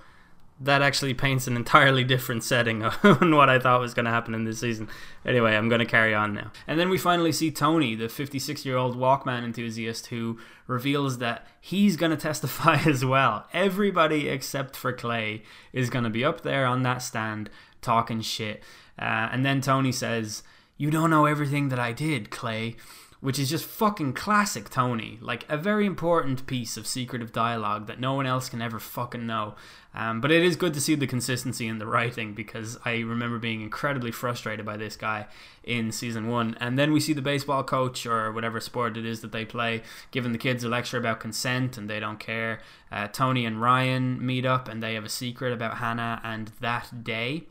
that 0.61 0.81
actually 0.81 1.13
paints 1.13 1.47
an 1.47 1.57
entirely 1.57 2.03
different 2.03 2.43
setting 2.43 2.83
on 3.03 3.35
what 3.35 3.49
I 3.49 3.59
thought 3.59 3.81
was 3.81 3.93
going 3.93 4.05
to 4.05 4.11
happen 4.11 4.33
in 4.33 4.45
this 4.45 4.59
season. 4.59 4.87
Anyway, 5.25 5.55
I'm 5.55 5.67
going 5.67 5.79
to 5.79 5.85
carry 5.85 6.13
on 6.13 6.33
now. 6.33 6.51
And 6.67 6.79
then 6.79 6.89
we 6.89 6.97
finally 6.97 7.31
see 7.31 7.51
Tony, 7.51 7.95
the 7.95 8.07
56 8.07 8.65
year 8.65 8.77
old 8.77 8.95
Walkman 8.95 9.43
enthusiast, 9.43 10.07
who 10.07 10.39
reveals 10.67 11.17
that 11.17 11.47
he's 11.59 11.97
going 11.97 12.11
to 12.15 12.17
testify 12.17 12.77
as 12.85 13.03
well. 13.03 13.47
Everybody 13.51 14.29
except 14.29 14.77
for 14.77 14.93
Clay 14.93 15.43
is 15.73 15.89
going 15.89 16.05
to 16.05 16.09
be 16.09 16.23
up 16.23 16.41
there 16.41 16.65
on 16.65 16.83
that 16.83 17.01
stand 17.01 17.49
talking 17.83 18.21
shit. 18.21 18.63
Uh, 18.97 19.29
and 19.31 19.45
then 19.45 19.61
Tony 19.61 19.91
says, 19.91 20.43
You 20.77 20.89
don't 20.89 21.09
know 21.09 21.25
everything 21.25 21.69
that 21.69 21.79
I 21.79 21.91
did, 21.91 22.29
Clay. 22.29 22.75
Which 23.19 23.39
is 23.39 23.49
just 23.49 23.63
fucking 23.63 24.13
classic 24.13 24.69
Tony. 24.69 25.17
Like 25.21 25.45
a 25.47 25.55
very 25.55 25.85
important 25.85 26.45
piece 26.45 26.75
of 26.75 26.85
secretive 26.85 27.31
dialogue 27.31 27.87
that 27.87 27.97
no 27.97 28.15
one 28.15 28.25
else 28.25 28.49
can 28.49 28.61
ever 28.61 28.79
fucking 28.79 29.25
know. 29.25 29.55
Um, 29.95 30.19
but 30.19 30.29
it 30.29 30.43
is 30.43 30.55
good 30.55 30.73
to 30.73 30.81
see 30.81 30.95
the 30.95 31.07
consistency 31.07 31.67
in 31.67 31.77
the 31.77 31.85
writing 31.85 32.33
because 32.33 32.77
I 32.83 32.99
remember 32.99 33.37
being 33.37 33.61
incredibly 33.61 34.11
frustrated 34.11 34.65
by 34.65 34.75
this 34.75 34.97
guy 34.97 35.27
in 35.63 35.93
season 35.93 36.27
one. 36.27 36.57
And 36.59 36.77
then 36.77 36.91
we 36.91 36.99
see 36.99 37.13
the 37.13 37.21
baseball 37.21 37.63
coach 37.63 38.05
or 38.05 38.31
whatever 38.31 38.59
sport 38.59 38.97
it 38.97 39.05
is 39.05 39.21
that 39.21 39.31
they 39.31 39.45
play 39.45 39.83
giving 40.11 40.31
the 40.31 40.37
kids 40.37 40.63
a 40.63 40.69
lecture 40.69 40.97
about 40.97 41.21
consent 41.21 41.77
and 41.77 41.89
they 41.89 42.01
don't 42.01 42.19
care. 42.19 42.59
Uh, 42.91 43.07
Tony 43.07 43.45
and 43.45 43.61
Ryan 43.61 44.23
meet 44.25 44.45
up 44.45 44.67
and 44.67 44.81
they 44.81 44.95
have 44.95 45.05
a 45.05 45.09
secret 45.09 45.53
about 45.53 45.77
Hannah 45.77 46.19
and 46.23 46.51
that 46.59 47.05
day 47.05 47.43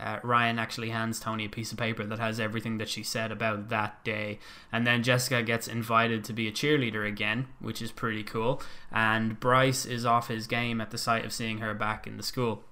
uh, 0.00 0.18
Ryan 0.22 0.58
actually 0.58 0.90
hands 0.90 1.20
Tony 1.20 1.44
a 1.44 1.48
piece 1.48 1.72
of 1.72 1.78
paper 1.78 2.04
that 2.04 2.18
has 2.18 2.40
everything 2.40 2.78
that 2.78 2.88
she 2.88 3.02
said 3.02 3.30
about 3.30 3.68
that 3.68 4.02
day. 4.04 4.38
And 4.72 4.86
then 4.86 5.02
Jessica 5.02 5.42
gets 5.42 5.68
invited 5.68 6.24
to 6.24 6.32
be 6.32 6.48
a 6.48 6.52
cheerleader 6.52 7.06
again, 7.06 7.48
which 7.60 7.82
is 7.82 7.92
pretty 7.92 8.22
cool. 8.22 8.62
And 8.90 9.38
Bryce 9.38 9.84
is 9.84 10.06
off 10.06 10.28
his 10.28 10.46
game 10.46 10.80
at 10.80 10.90
the 10.90 10.98
sight 10.98 11.24
of 11.24 11.32
seeing 11.32 11.58
her 11.58 11.74
back 11.74 12.06
in 12.06 12.16
the 12.16 12.22
school. 12.22 12.64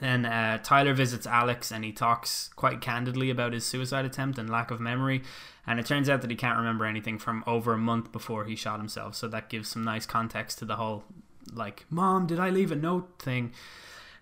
Then 0.00 0.26
uh, 0.26 0.58
Tyler 0.58 0.94
visits 0.94 1.28
Alex 1.28 1.70
and 1.70 1.84
he 1.84 1.92
talks 1.92 2.50
quite 2.56 2.80
candidly 2.80 3.30
about 3.30 3.52
his 3.52 3.64
suicide 3.64 4.04
attempt 4.04 4.36
and 4.36 4.50
lack 4.50 4.72
of 4.72 4.80
memory. 4.80 5.22
And 5.64 5.78
it 5.78 5.86
turns 5.86 6.08
out 6.08 6.22
that 6.22 6.30
he 6.30 6.36
can't 6.36 6.58
remember 6.58 6.86
anything 6.86 7.18
from 7.18 7.44
over 7.46 7.72
a 7.72 7.78
month 7.78 8.10
before 8.10 8.44
he 8.46 8.56
shot 8.56 8.80
himself. 8.80 9.14
So 9.14 9.28
that 9.28 9.48
gives 9.48 9.68
some 9.68 9.84
nice 9.84 10.04
context 10.04 10.58
to 10.58 10.64
the 10.64 10.74
whole, 10.74 11.04
like, 11.52 11.84
Mom, 11.88 12.26
did 12.26 12.40
I 12.40 12.50
leave 12.50 12.72
a 12.72 12.76
note 12.76 13.20
thing? 13.20 13.52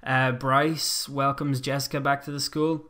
Uh, 0.03 0.33
Bryce 0.33 1.09
welcomes 1.09 1.61
Jessica 1.61 2.01
back 2.01 2.25
to 2.25 2.31
the 2.31 2.41
school. 2.41 2.87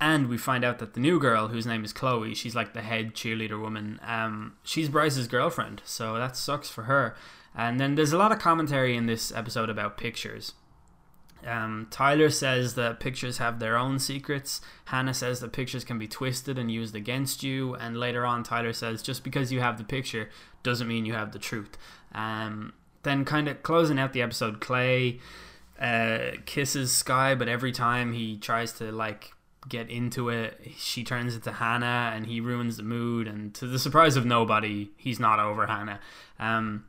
And 0.00 0.28
we 0.28 0.36
find 0.36 0.64
out 0.64 0.80
that 0.80 0.94
the 0.94 1.00
new 1.00 1.18
girl, 1.18 1.48
whose 1.48 1.66
name 1.66 1.84
is 1.84 1.92
Chloe, 1.92 2.34
she's 2.34 2.54
like 2.54 2.74
the 2.74 2.82
head 2.82 3.14
cheerleader 3.14 3.60
woman. 3.60 4.00
Um, 4.06 4.56
she's 4.62 4.88
Bryce's 4.88 5.28
girlfriend, 5.28 5.82
so 5.84 6.18
that 6.18 6.36
sucks 6.36 6.68
for 6.68 6.82
her. 6.82 7.16
And 7.54 7.78
then 7.78 7.94
there's 7.94 8.12
a 8.12 8.18
lot 8.18 8.32
of 8.32 8.38
commentary 8.38 8.96
in 8.96 9.06
this 9.06 9.32
episode 9.32 9.70
about 9.70 9.96
pictures. 9.96 10.52
Um, 11.46 11.86
Tyler 11.90 12.30
says 12.30 12.74
that 12.74 13.00
pictures 13.00 13.38
have 13.38 13.58
their 13.58 13.76
own 13.76 13.98
secrets. 13.98 14.60
Hannah 14.86 15.14
says 15.14 15.40
that 15.40 15.52
pictures 15.52 15.84
can 15.84 15.98
be 15.98 16.08
twisted 16.08 16.58
and 16.58 16.70
used 16.70 16.96
against 16.96 17.42
you. 17.42 17.74
And 17.74 17.98
later 17.98 18.26
on, 18.26 18.42
Tyler 18.42 18.72
says 18.72 19.02
just 19.02 19.24
because 19.24 19.52
you 19.52 19.60
have 19.60 19.78
the 19.78 19.84
picture 19.84 20.30
doesn't 20.62 20.88
mean 20.88 21.06
you 21.06 21.12
have 21.12 21.32
the 21.32 21.38
truth. 21.38 21.76
Um, 22.12 22.72
then, 23.02 23.24
kind 23.24 23.48
of 23.48 23.62
closing 23.62 23.98
out 23.98 24.14
the 24.14 24.22
episode, 24.22 24.60
Clay 24.60 25.20
uh, 25.80 26.36
kisses 26.46 26.92
Skye, 26.92 27.34
but 27.34 27.48
every 27.48 27.72
time 27.72 28.12
he 28.12 28.36
tries 28.36 28.72
to 28.74 28.92
like 28.92 29.32
get 29.68 29.90
into 29.90 30.28
it. 30.28 30.60
She 30.76 31.04
turns 31.04 31.34
into 31.34 31.52
Hannah, 31.52 32.12
and 32.14 32.26
he 32.26 32.40
ruins 32.40 32.76
the 32.76 32.82
mood. 32.82 33.26
And 33.26 33.54
to 33.54 33.66
the 33.66 33.78
surprise 33.78 34.16
of 34.16 34.26
nobody, 34.26 34.90
he's 34.96 35.20
not 35.20 35.40
over 35.40 35.66
Hannah. 35.66 36.00
Um, 36.38 36.84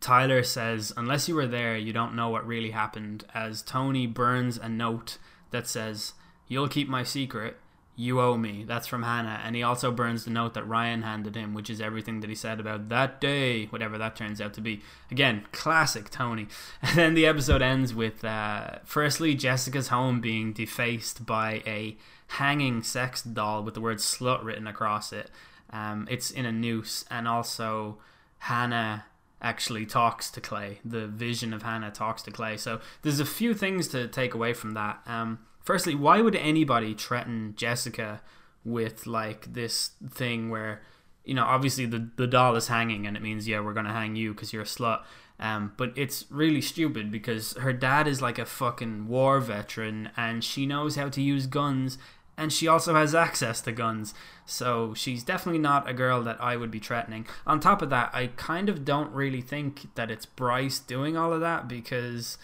Tyler 0.00 0.42
says, 0.42 0.92
"Unless 0.96 1.28
you 1.28 1.34
were 1.34 1.46
there, 1.46 1.76
you 1.76 1.92
don't 1.92 2.14
know 2.14 2.28
what 2.28 2.46
really 2.46 2.70
happened." 2.70 3.24
As 3.34 3.62
Tony 3.62 4.06
burns 4.06 4.56
a 4.56 4.68
note 4.68 5.18
that 5.50 5.66
says, 5.66 6.14
"You'll 6.46 6.68
keep 6.68 6.88
my 6.88 7.02
secret." 7.02 7.58
You 8.00 8.20
owe 8.20 8.36
me. 8.36 8.62
That's 8.64 8.86
from 8.86 9.02
Hannah. 9.02 9.40
And 9.44 9.56
he 9.56 9.64
also 9.64 9.90
burns 9.90 10.24
the 10.24 10.30
note 10.30 10.54
that 10.54 10.68
Ryan 10.68 11.02
handed 11.02 11.34
him, 11.34 11.52
which 11.52 11.68
is 11.68 11.80
everything 11.80 12.20
that 12.20 12.30
he 12.30 12.36
said 12.36 12.60
about 12.60 12.90
that 12.90 13.20
day, 13.20 13.64
whatever 13.66 13.98
that 13.98 14.14
turns 14.14 14.40
out 14.40 14.54
to 14.54 14.60
be. 14.60 14.82
Again, 15.10 15.46
classic 15.50 16.08
Tony. 16.08 16.46
And 16.82 16.96
then 16.96 17.14
the 17.14 17.26
episode 17.26 17.60
ends 17.60 17.92
with 17.92 18.24
uh, 18.24 18.78
firstly, 18.84 19.34
Jessica's 19.34 19.88
home 19.88 20.20
being 20.20 20.52
defaced 20.52 21.26
by 21.26 21.60
a 21.66 21.96
hanging 22.28 22.84
sex 22.84 23.20
doll 23.20 23.64
with 23.64 23.74
the 23.74 23.80
word 23.80 23.98
slut 23.98 24.44
written 24.44 24.68
across 24.68 25.12
it. 25.12 25.28
Um, 25.70 26.06
it's 26.08 26.30
in 26.30 26.46
a 26.46 26.52
noose. 26.52 27.04
And 27.10 27.26
also, 27.26 27.98
Hannah 28.38 29.06
actually 29.42 29.86
talks 29.86 30.30
to 30.30 30.40
Clay. 30.40 30.78
The 30.84 31.08
vision 31.08 31.52
of 31.52 31.64
Hannah 31.64 31.90
talks 31.90 32.22
to 32.22 32.30
Clay. 32.30 32.58
So 32.58 32.80
there's 33.02 33.18
a 33.18 33.26
few 33.26 33.54
things 33.54 33.88
to 33.88 34.06
take 34.06 34.34
away 34.34 34.52
from 34.52 34.74
that. 34.74 35.00
Um, 35.04 35.40
firstly, 35.68 35.94
why 35.94 36.22
would 36.22 36.34
anybody 36.34 36.94
threaten 36.94 37.52
Jessica 37.54 38.22
with 38.64 39.06
like 39.06 39.52
this 39.52 39.90
thing 40.08 40.48
where, 40.48 40.80
you 41.26 41.34
know, 41.34 41.44
obviously 41.44 41.84
the 41.84 42.08
the 42.16 42.26
doll 42.26 42.56
is 42.56 42.68
hanging 42.68 43.06
and 43.06 43.18
it 43.18 43.22
means 43.22 43.46
yeah 43.46 43.60
we're 43.60 43.74
gonna 43.74 43.92
hang 43.92 44.16
you 44.16 44.32
because 44.32 44.50
you're 44.50 44.62
a 44.62 44.76
slut. 44.78 45.02
Um, 45.38 45.74
but 45.76 45.92
it's 45.94 46.24
really 46.30 46.62
stupid 46.62 47.12
because 47.12 47.52
her 47.58 47.74
dad 47.74 48.08
is 48.08 48.22
like 48.22 48.38
a 48.38 48.46
fucking 48.46 49.08
war 49.08 49.40
veteran 49.40 50.08
and 50.16 50.42
she 50.42 50.64
knows 50.64 50.96
how 50.96 51.10
to 51.10 51.20
use 51.20 51.46
guns 51.46 51.98
and 52.38 52.50
she 52.50 52.66
also 52.66 52.94
has 52.94 53.14
access 53.14 53.60
to 53.60 53.70
guns. 53.70 54.14
So 54.46 54.94
she's 54.94 55.22
definitely 55.22 55.60
not 55.60 55.86
a 55.86 55.92
girl 55.92 56.22
that 56.22 56.40
I 56.40 56.56
would 56.56 56.70
be 56.70 56.78
threatening. 56.78 57.26
On 57.46 57.60
top 57.60 57.82
of 57.82 57.90
that, 57.90 58.08
I 58.14 58.28
kind 58.36 58.70
of 58.70 58.86
don't 58.86 59.12
really 59.12 59.42
think 59.42 59.94
that 59.96 60.10
it's 60.10 60.24
Bryce 60.24 60.78
doing 60.78 61.14
all 61.14 61.34
of 61.34 61.42
that 61.42 61.68
because 61.68 62.38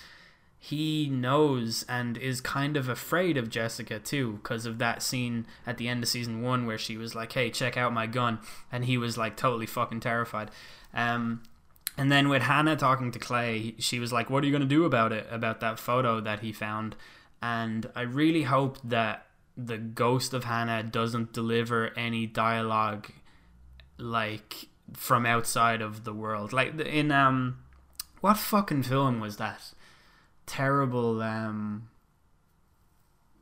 he 0.65 1.11
knows 1.11 1.85
and 1.91 2.17
is 2.17 2.41
kind 2.41 2.75
of 2.79 2.89
afraid 2.89 3.37
of 3.37 3.51
Jessica 3.51 3.99
too 3.99 4.39
because 4.43 4.65
of 4.65 4.79
that 4.79 5.03
scene 5.03 5.47
at 5.67 5.77
the 5.77 5.89
end 5.89 6.03
of 6.03 6.09
season 6.09 6.41
one 6.41 6.65
where 6.65 6.79
she 6.79 6.97
was 6.97 7.15
like, 7.15 7.33
"Hey, 7.33 7.51
check 7.51 7.77
out 7.77 7.93
my 7.93 8.07
gun," 8.07 8.39
and 8.73 8.87
he 8.87 8.97
was 8.97 9.19
like 9.19 9.37
totally 9.37 9.67
fucking 9.67 10.01
terrified. 10.01 10.51
Um, 10.95 11.43
and 11.99 12.11
then 12.11 12.31
with 12.31 12.41
Hannah 12.41 12.77
talking 12.77 13.13
to 13.13 13.19
Clay, 13.19 13.75
she 13.79 13.99
was 13.99 14.11
like, 14.11 14.31
"What 14.31 14.43
are 14.43 14.47
you 14.47 14.53
gonna 14.53 14.65
do 14.65 14.87
about 14.87 15.13
it? 15.13 15.27
About 15.31 15.61
that 15.61 15.79
photo 15.79 16.19
that 16.23 16.41
he 16.41 16.51
found?" 16.51 16.97
And 17.43 17.91
I 17.95 18.01
really 18.01 18.45
hope 18.45 18.79
that 18.85 19.27
the 19.59 19.77
ghost 19.77 20.33
of 20.33 20.45
Hannah 20.45 20.83
doesn't 20.83 21.35
deliver 21.35 21.91
any 21.95 22.27
dialogue 22.27 23.11
like 23.99 24.69
from 24.95 25.27
outside 25.27 25.83
of 25.83 26.05
the 26.05 26.15
world. 26.15 26.55
Like 26.55 26.81
in 26.81 27.13
um, 27.13 27.59
what 28.23 28.39
fucking 28.39 28.85
film 28.85 29.21
was 29.21 29.37
that? 29.37 29.75
Terrible 30.47 31.23
um, 31.23 31.89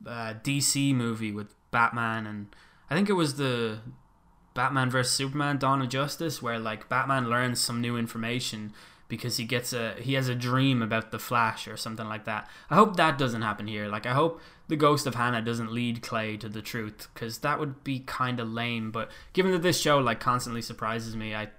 uh, 0.05 0.33
DC 0.43 0.93
movie 0.93 1.31
with 1.31 1.53
Batman 1.71 2.25
and 2.25 2.55
I 2.89 2.95
think 2.95 3.09
it 3.09 3.13
was 3.13 3.35
the 3.35 3.79
Batman 4.53 4.89
vs 4.89 5.11
Superman: 5.11 5.57
Dawn 5.57 5.81
of 5.81 5.89
Justice, 5.89 6.41
where 6.41 6.59
like 6.59 6.89
Batman 6.89 7.29
learns 7.29 7.59
some 7.59 7.81
new 7.81 7.97
information 7.97 8.73
because 9.07 9.37
he 9.37 9.45
gets 9.45 9.73
a 9.73 9.95
he 9.99 10.13
has 10.13 10.27
a 10.27 10.35
dream 10.35 10.81
about 10.81 11.11
the 11.11 11.19
Flash 11.19 11.67
or 11.67 11.77
something 11.77 12.07
like 12.07 12.25
that. 12.25 12.47
I 12.69 12.75
hope 12.75 12.95
that 12.97 13.17
doesn't 13.17 13.41
happen 13.41 13.67
here. 13.67 13.87
Like 13.87 14.05
I 14.05 14.13
hope 14.13 14.41
the 14.67 14.75
ghost 14.75 15.07
of 15.07 15.15
Hannah 15.15 15.41
doesn't 15.41 15.71
lead 15.71 16.01
Clay 16.01 16.37
to 16.37 16.49
the 16.49 16.61
truth 16.61 17.07
because 17.13 17.39
that 17.39 17.59
would 17.59 17.83
be 17.83 17.99
kind 17.99 18.39
of 18.39 18.51
lame. 18.51 18.91
But 18.91 19.09
given 19.33 19.51
that 19.51 19.61
this 19.61 19.79
show 19.79 19.97
like 19.97 20.19
constantly 20.19 20.61
surprises 20.61 21.15
me, 21.15 21.33
I 21.33 21.49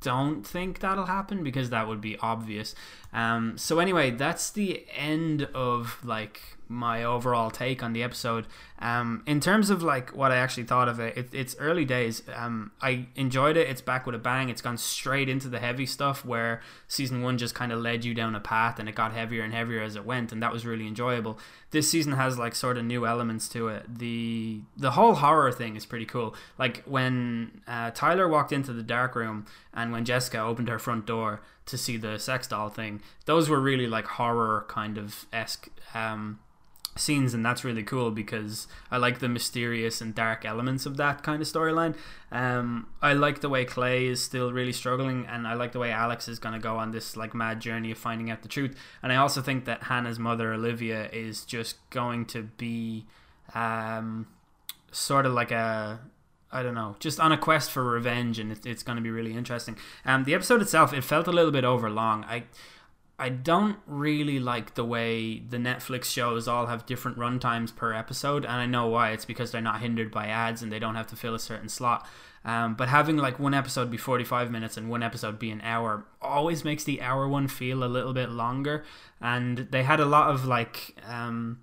don't 0.00 0.46
think 0.46 0.80
that'll 0.80 1.06
happen 1.06 1.44
because 1.44 1.70
that 1.70 1.86
would 1.86 2.00
be 2.00 2.16
obvious. 2.18 2.74
Um, 3.12 3.58
so 3.58 3.78
anyway, 3.78 4.10
that's 4.10 4.50
the 4.50 4.86
end 4.96 5.48
of 5.54 5.98
like 6.04 6.40
my 6.70 7.02
overall 7.02 7.50
take 7.50 7.82
on 7.82 7.92
the 7.92 8.02
episode. 8.02 8.46
Um, 8.78 9.22
in 9.26 9.40
terms 9.40 9.68
of 9.68 9.82
like 9.82 10.16
what 10.16 10.30
I 10.30 10.36
actually 10.36 10.62
thought 10.62 10.88
of 10.88 11.00
it, 11.00 11.16
it 11.18 11.28
it's 11.34 11.56
early 11.58 11.84
days. 11.84 12.22
Um, 12.34 12.70
I 12.80 13.06
enjoyed 13.16 13.56
it. 13.56 13.68
It's 13.68 13.82
back 13.82 14.06
with 14.06 14.14
a 14.14 14.18
bang. 14.18 14.48
It's 14.48 14.62
gone 14.62 14.78
straight 14.78 15.28
into 15.28 15.48
the 15.48 15.58
heavy 15.58 15.84
stuff 15.84 16.24
where 16.24 16.62
season 16.86 17.22
one 17.22 17.36
just 17.36 17.54
kind 17.54 17.72
of 17.72 17.80
led 17.80 18.04
you 18.04 18.14
down 18.14 18.34
a 18.34 18.40
path 18.40 18.78
and 18.78 18.88
it 18.88 18.94
got 18.94 19.12
heavier 19.12 19.42
and 19.42 19.52
heavier 19.52 19.82
as 19.82 19.96
it 19.96 20.06
went, 20.06 20.32
and 20.32 20.42
that 20.42 20.52
was 20.52 20.64
really 20.64 20.86
enjoyable. 20.86 21.38
This 21.72 21.90
season 21.90 22.12
has 22.12 22.38
like 22.38 22.54
sort 22.54 22.78
of 22.78 22.84
new 22.84 23.04
elements 23.04 23.48
to 23.50 23.68
it. 23.68 23.98
The 23.98 24.60
the 24.76 24.92
whole 24.92 25.14
horror 25.14 25.52
thing 25.52 25.76
is 25.76 25.84
pretty 25.84 26.06
cool. 26.06 26.34
Like 26.56 26.82
when 26.84 27.62
uh, 27.66 27.90
Tyler 27.90 28.28
walked 28.28 28.52
into 28.52 28.72
the 28.72 28.82
dark 28.82 29.16
room 29.16 29.44
and 29.74 29.92
when 29.92 30.04
Jessica 30.04 30.40
opened 30.40 30.68
her 30.68 30.78
front 30.78 31.04
door 31.04 31.42
to 31.66 31.76
see 31.76 31.96
the 31.96 32.18
sex 32.18 32.46
doll 32.46 32.68
thing, 32.68 33.02
those 33.26 33.48
were 33.48 33.60
really 33.60 33.86
like 33.88 34.06
horror 34.06 34.64
kind 34.68 34.96
of 34.96 35.26
esque. 35.32 35.68
Um, 35.94 36.38
scenes 37.00 37.34
and 37.34 37.44
that's 37.44 37.64
really 37.64 37.82
cool 37.82 38.10
because 38.10 38.68
I 38.90 38.98
like 38.98 39.18
the 39.18 39.28
mysterious 39.28 40.00
and 40.00 40.14
dark 40.14 40.44
elements 40.44 40.86
of 40.86 40.96
that 40.98 41.22
kind 41.22 41.42
of 41.42 41.48
storyline. 41.48 41.96
Um, 42.30 42.88
I 43.02 43.12
like 43.12 43.40
the 43.40 43.48
way 43.48 43.64
Clay 43.64 44.06
is 44.06 44.22
still 44.22 44.52
really 44.52 44.72
struggling 44.72 45.26
and 45.26 45.46
I 45.46 45.54
like 45.54 45.72
the 45.72 45.78
way 45.78 45.90
Alex 45.90 46.28
is 46.28 46.38
going 46.38 46.54
to 46.54 46.60
go 46.60 46.76
on 46.76 46.90
this 46.90 47.16
like 47.16 47.34
mad 47.34 47.60
journey 47.60 47.90
of 47.90 47.98
finding 47.98 48.30
out 48.30 48.42
the 48.42 48.48
truth. 48.48 48.76
And 49.02 49.12
I 49.12 49.16
also 49.16 49.42
think 49.42 49.64
that 49.64 49.84
Hannah's 49.84 50.18
mother 50.18 50.52
Olivia 50.52 51.08
is 51.12 51.44
just 51.44 51.76
going 51.90 52.26
to 52.26 52.42
be 52.42 53.06
um, 53.54 54.28
sort 54.92 55.26
of 55.26 55.32
like 55.32 55.50
a 55.50 56.00
I 56.52 56.62
don't 56.64 56.74
know, 56.74 56.96
just 56.98 57.20
on 57.20 57.30
a 57.30 57.38
quest 57.38 57.70
for 57.70 57.84
revenge, 57.84 58.38
and 58.38 58.50
it, 58.50 58.66
it's 58.66 58.82
going 58.82 58.96
to 58.96 59.02
be 59.02 59.10
really 59.10 59.34
interesting. 59.34 59.76
Um, 60.04 60.24
the 60.24 60.34
episode 60.34 60.60
itself, 60.60 60.92
it 60.92 61.04
felt 61.04 61.28
a 61.28 61.32
little 61.32 61.52
bit 61.52 61.64
over 61.64 61.88
long. 61.88 62.24
I 62.24 62.44
I 63.20 63.28
don't 63.28 63.76
really 63.86 64.40
like 64.40 64.76
the 64.76 64.84
way 64.84 65.40
the 65.40 65.58
Netflix 65.58 66.04
shows 66.06 66.48
all 66.48 66.66
have 66.66 66.86
different 66.86 67.18
runtimes 67.18 67.74
per 67.74 67.92
episode, 67.92 68.46
and 68.46 68.54
I 68.54 68.64
know 68.64 68.86
why. 68.86 69.10
It's 69.10 69.26
because 69.26 69.52
they're 69.52 69.60
not 69.60 69.82
hindered 69.82 70.10
by 70.10 70.28
ads 70.28 70.62
and 70.62 70.72
they 70.72 70.78
don't 70.78 70.94
have 70.94 71.06
to 71.08 71.16
fill 71.16 71.34
a 71.34 71.38
certain 71.38 71.68
slot. 71.68 72.08
Um, 72.46 72.76
but 72.76 72.88
having 72.88 73.18
like 73.18 73.38
one 73.38 73.52
episode 73.52 73.90
be 73.90 73.98
45 73.98 74.50
minutes 74.50 74.78
and 74.78 74.88
one 74.88 75.02
episode 75.02 75.38
be 75.38 75.50
an 75.50 75.60
hour 75.60 76.06
always 76.22 76.64
makes 76.64 76.84
the 76.84 77.02
hour 77.02 77.28
one 77.28 77.46
feel 77.46 77.84
a 77.84 77.86
little 77.86 78.14
bit 78.14 78.30
longer. 78.30 78.86
And 79.20 79.68
they 79.70 79.82
had 79.82 80.00
a 80.00 80.06
lot 80.06 80.30
of 80.30 80.46
like 80.46 80.96
um, 81.06 81.60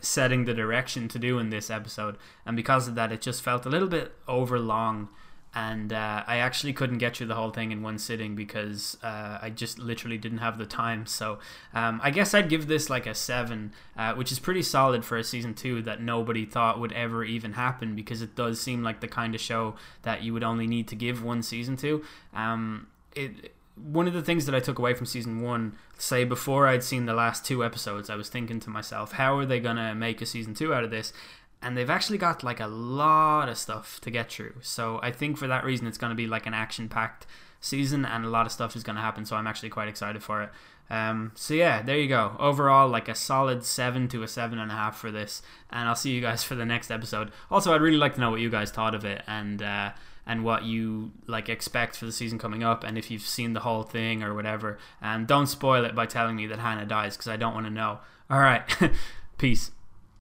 setting 0.00 0.46
the 0.46 0.54
direction 0.54 1.08
to 1.08 1.18
do 1.18 1.38
in 1.38 1.50
this 1.50 1.68
episode, 1.68 2.16
and 2.46 2.56
because 2.56 2.88
of 2.88 2.94
that, 2.94 3.12
it 3.12 3.20
just 3.20 3.42
felt 3.42 3.66
a 3.66 3.68
little 3.68 3.88
bit 3.88 4.12
over 4.26 4.58
long 4.58 5.10
and 5.56 5.90
uh, 5.90 6.22
I 6.26 6.36
actually 6.36 6.74
couldn't 6.74 6.98
get 6.98 7.16
through 7.16 7.28
the 7.28 7.34
whole 7.34 7.50
thing 7.50 7.72
in 7.72 7.80
one 7.80 7.98
sitting 7.98 8.34
because 8.34 8.98
uh, 9.02 9.38
I 9.40 9.48
just 9.48 9.78
literally 9.78 10.18
didn't 10.18 10.38
have 10.38 10.58
the 10.58 10.66
time. 10.66 11.06
So 11.06 11.38
um, 11.72 11.98
I 12.04 12.10
guess 12.10 12.34
I'd 12.34 12.50
give 12.50 12.66
this 12.66 12.90
like 12.90 13.06
a 13.06 13.14
seven, 13.14 13.72
uh, 13.96 14.12
which 14.12 14.30
is 14.30 14.38
pretty 14.38 14.60
solid 14.60 15.02
for 15.02 15.16
a 15.16 15.24
season 15.24 15.54
two 15.54 15.80
that 15.80 16.02
nobody 16.02 16.44
thought 16.44 16.78
would 16.78 16.92
ever 16.92 17.24
even 17.24 17.54
happen 17.54 17.96
because 17.96 18.20
it 18.20 18.36
does 18.36 18.60
seem 18.60 18.82
like 18.82 19.00
the 19.00 19.08
kind 19.08 19.34
of 19.34 19.40
show 19.40 19.76
that 20.02 20.22
you 20.22 20.34
would 20.34 20.44
only 20.44 20.66
need 20.66 20.88
to 20.88 20.94
give 20.94 21.24
one 21.24 21.42
season 21.42 21.74
to. 21.78 22.04
Um, 22.34 22.88
it 23.14 23.52
one 23.82 24.06
of 24.06 24.14
the 24.14 24.22
things 24.22 24.46
that 24.46 24.54
I 24.54 24.60
took 24.60 24.78
away 24.78 24.94
from 24.94 25.06
season 25.06 25.40
one, 25.40 25.76
say 25.98 26.24
before 26.24 26.66
I'd 26.66 26.82
seen 26.82 27.04
the 27.06 27.14
last 27.14 27.44
two 27.44 27.64
episodes, 27.64 28.08
I 28.08 28.16
was 28.16 28.28
thinking 28.28 28.58
to 28.60 28.70
myself, 28.70 29.12
how 29.12 29.36
are 29.36 29.46
they 29.46 29.60
gonna 29.60 29.94
make 29.94 30.20
a 30.20 30.26
season 30.26 30.54
two 30.54 30.74
out 30.74 30.84
of 30.84 30.90
this? 30.90 31.12
And 31.62 31.76
they've 31.76 31.90
actually 31.90 32.18
got 32.18 32.42
like 32.42 32.60
a 32.60 32.66
lot 32.66 33.48
of 33.48 33.58
stuff 33.58 34.00
to 34.02 34.10
get 34.10 34.30
through. 34.30 34.54
So 34.62 35.00
I 35.02 35.10
think 35.10 35.36
for 35.36 35.46
that 35.46 35.64
reason, 35.64 35.86
it's 35.86 35.98
going 35.98 36.10
to 36.10 36.16
be 36.16 36.26
like 36.26 36.46
an 36.46 36.54
action 36.54 36.88
packed 36.88 37.26
season, 37.60 38.04
and 38.04 38.24
a 38.24 38.28
lot 38.28 38.46
of 38.46 38.52
stuff 38.52 38.76
is 38.76 38.82
going 38.82 38.96
to 38.96 39.02
happen. 39.02 39.24
So 39.24 39.36
I'm 39.36 39.46
actually 39.46 39.70
quite 39.70 39.88
excited 39.88 40.22
for 40.22 40.42
it. 40.42 40.50
Um, 40.88 41.32
so 41.34 41.54
yeah, 41.54 41.82
there 41.82 41.98
you 41.98 42.08
go. 42.08 42.36
Overall, 42.38 42.88
like 42.88 43.08
a 43.08 43.14
solid 43.14 43.64
seven 43.64 44.06
to 44.08 44.22
a 44.22 44.28
seven 44.28 44.58
and 44.58 44.70
a 44.70 44.74
half 44.74 44.98
for 44.98 45.10
this, 45.10 45.42
and 45.70 45.88
I'll 45.88 45.96
see 45.96 46.12
you 46.12 46.20
guys 46.20 46.44
for 46.44 46.54
the 46.54 46.66
next 46.66 46.90
episode. 46.90 47.32
Also, 47.50 47.74
I'd 47.74 47.80
really 47.80 47.96
like 47.96 48.14
to 48.14 48.20
know 48.20 48.30
what 48.30 48.40
you 48.40 48.50
guys 48.50 48.70
thought 48.70 48.94
of 48.94 49.04
it, 49.04 49.22
and 49.26 49.62
uh, 49.62 49.92
and 50.26 50.44
what 50.44 50.64
you 50.64 51.12
like 51.26 51.48
expect 51.48 51.96
for 51.96 52.06
the 52.06 52.12
season 52.12 52.38
coming 52.38 52.62
up, 52.62 52.84
and 52.84 52.98
if 52.98 53.10
you've 53.10 53.22
seen 53.22 53.52
the 53.52 53.60
whole 53.60 53.82
thing 53.82 54.22
or 54.22 54.34
whatever. 54.34 54.78
And 55.00 55.26
don't 55.26 55.46
spoil 55.46 55.84
it 55.84 55.94
by 55.94 56.06
telling 56.06 56.36
me 56.36 56.46
that 56.48 56.58
Hannah 56.58 56.86
dies, 56.86 57.16
because 57.16 57.28
I 57.28 57.36
don't 57.36 57.54
want 57.54 57.66
to 57.66 57.72
know. 57.72 58.00
All 58.30 58.40
right, 58.40 58.62
peace. 59.38 59.70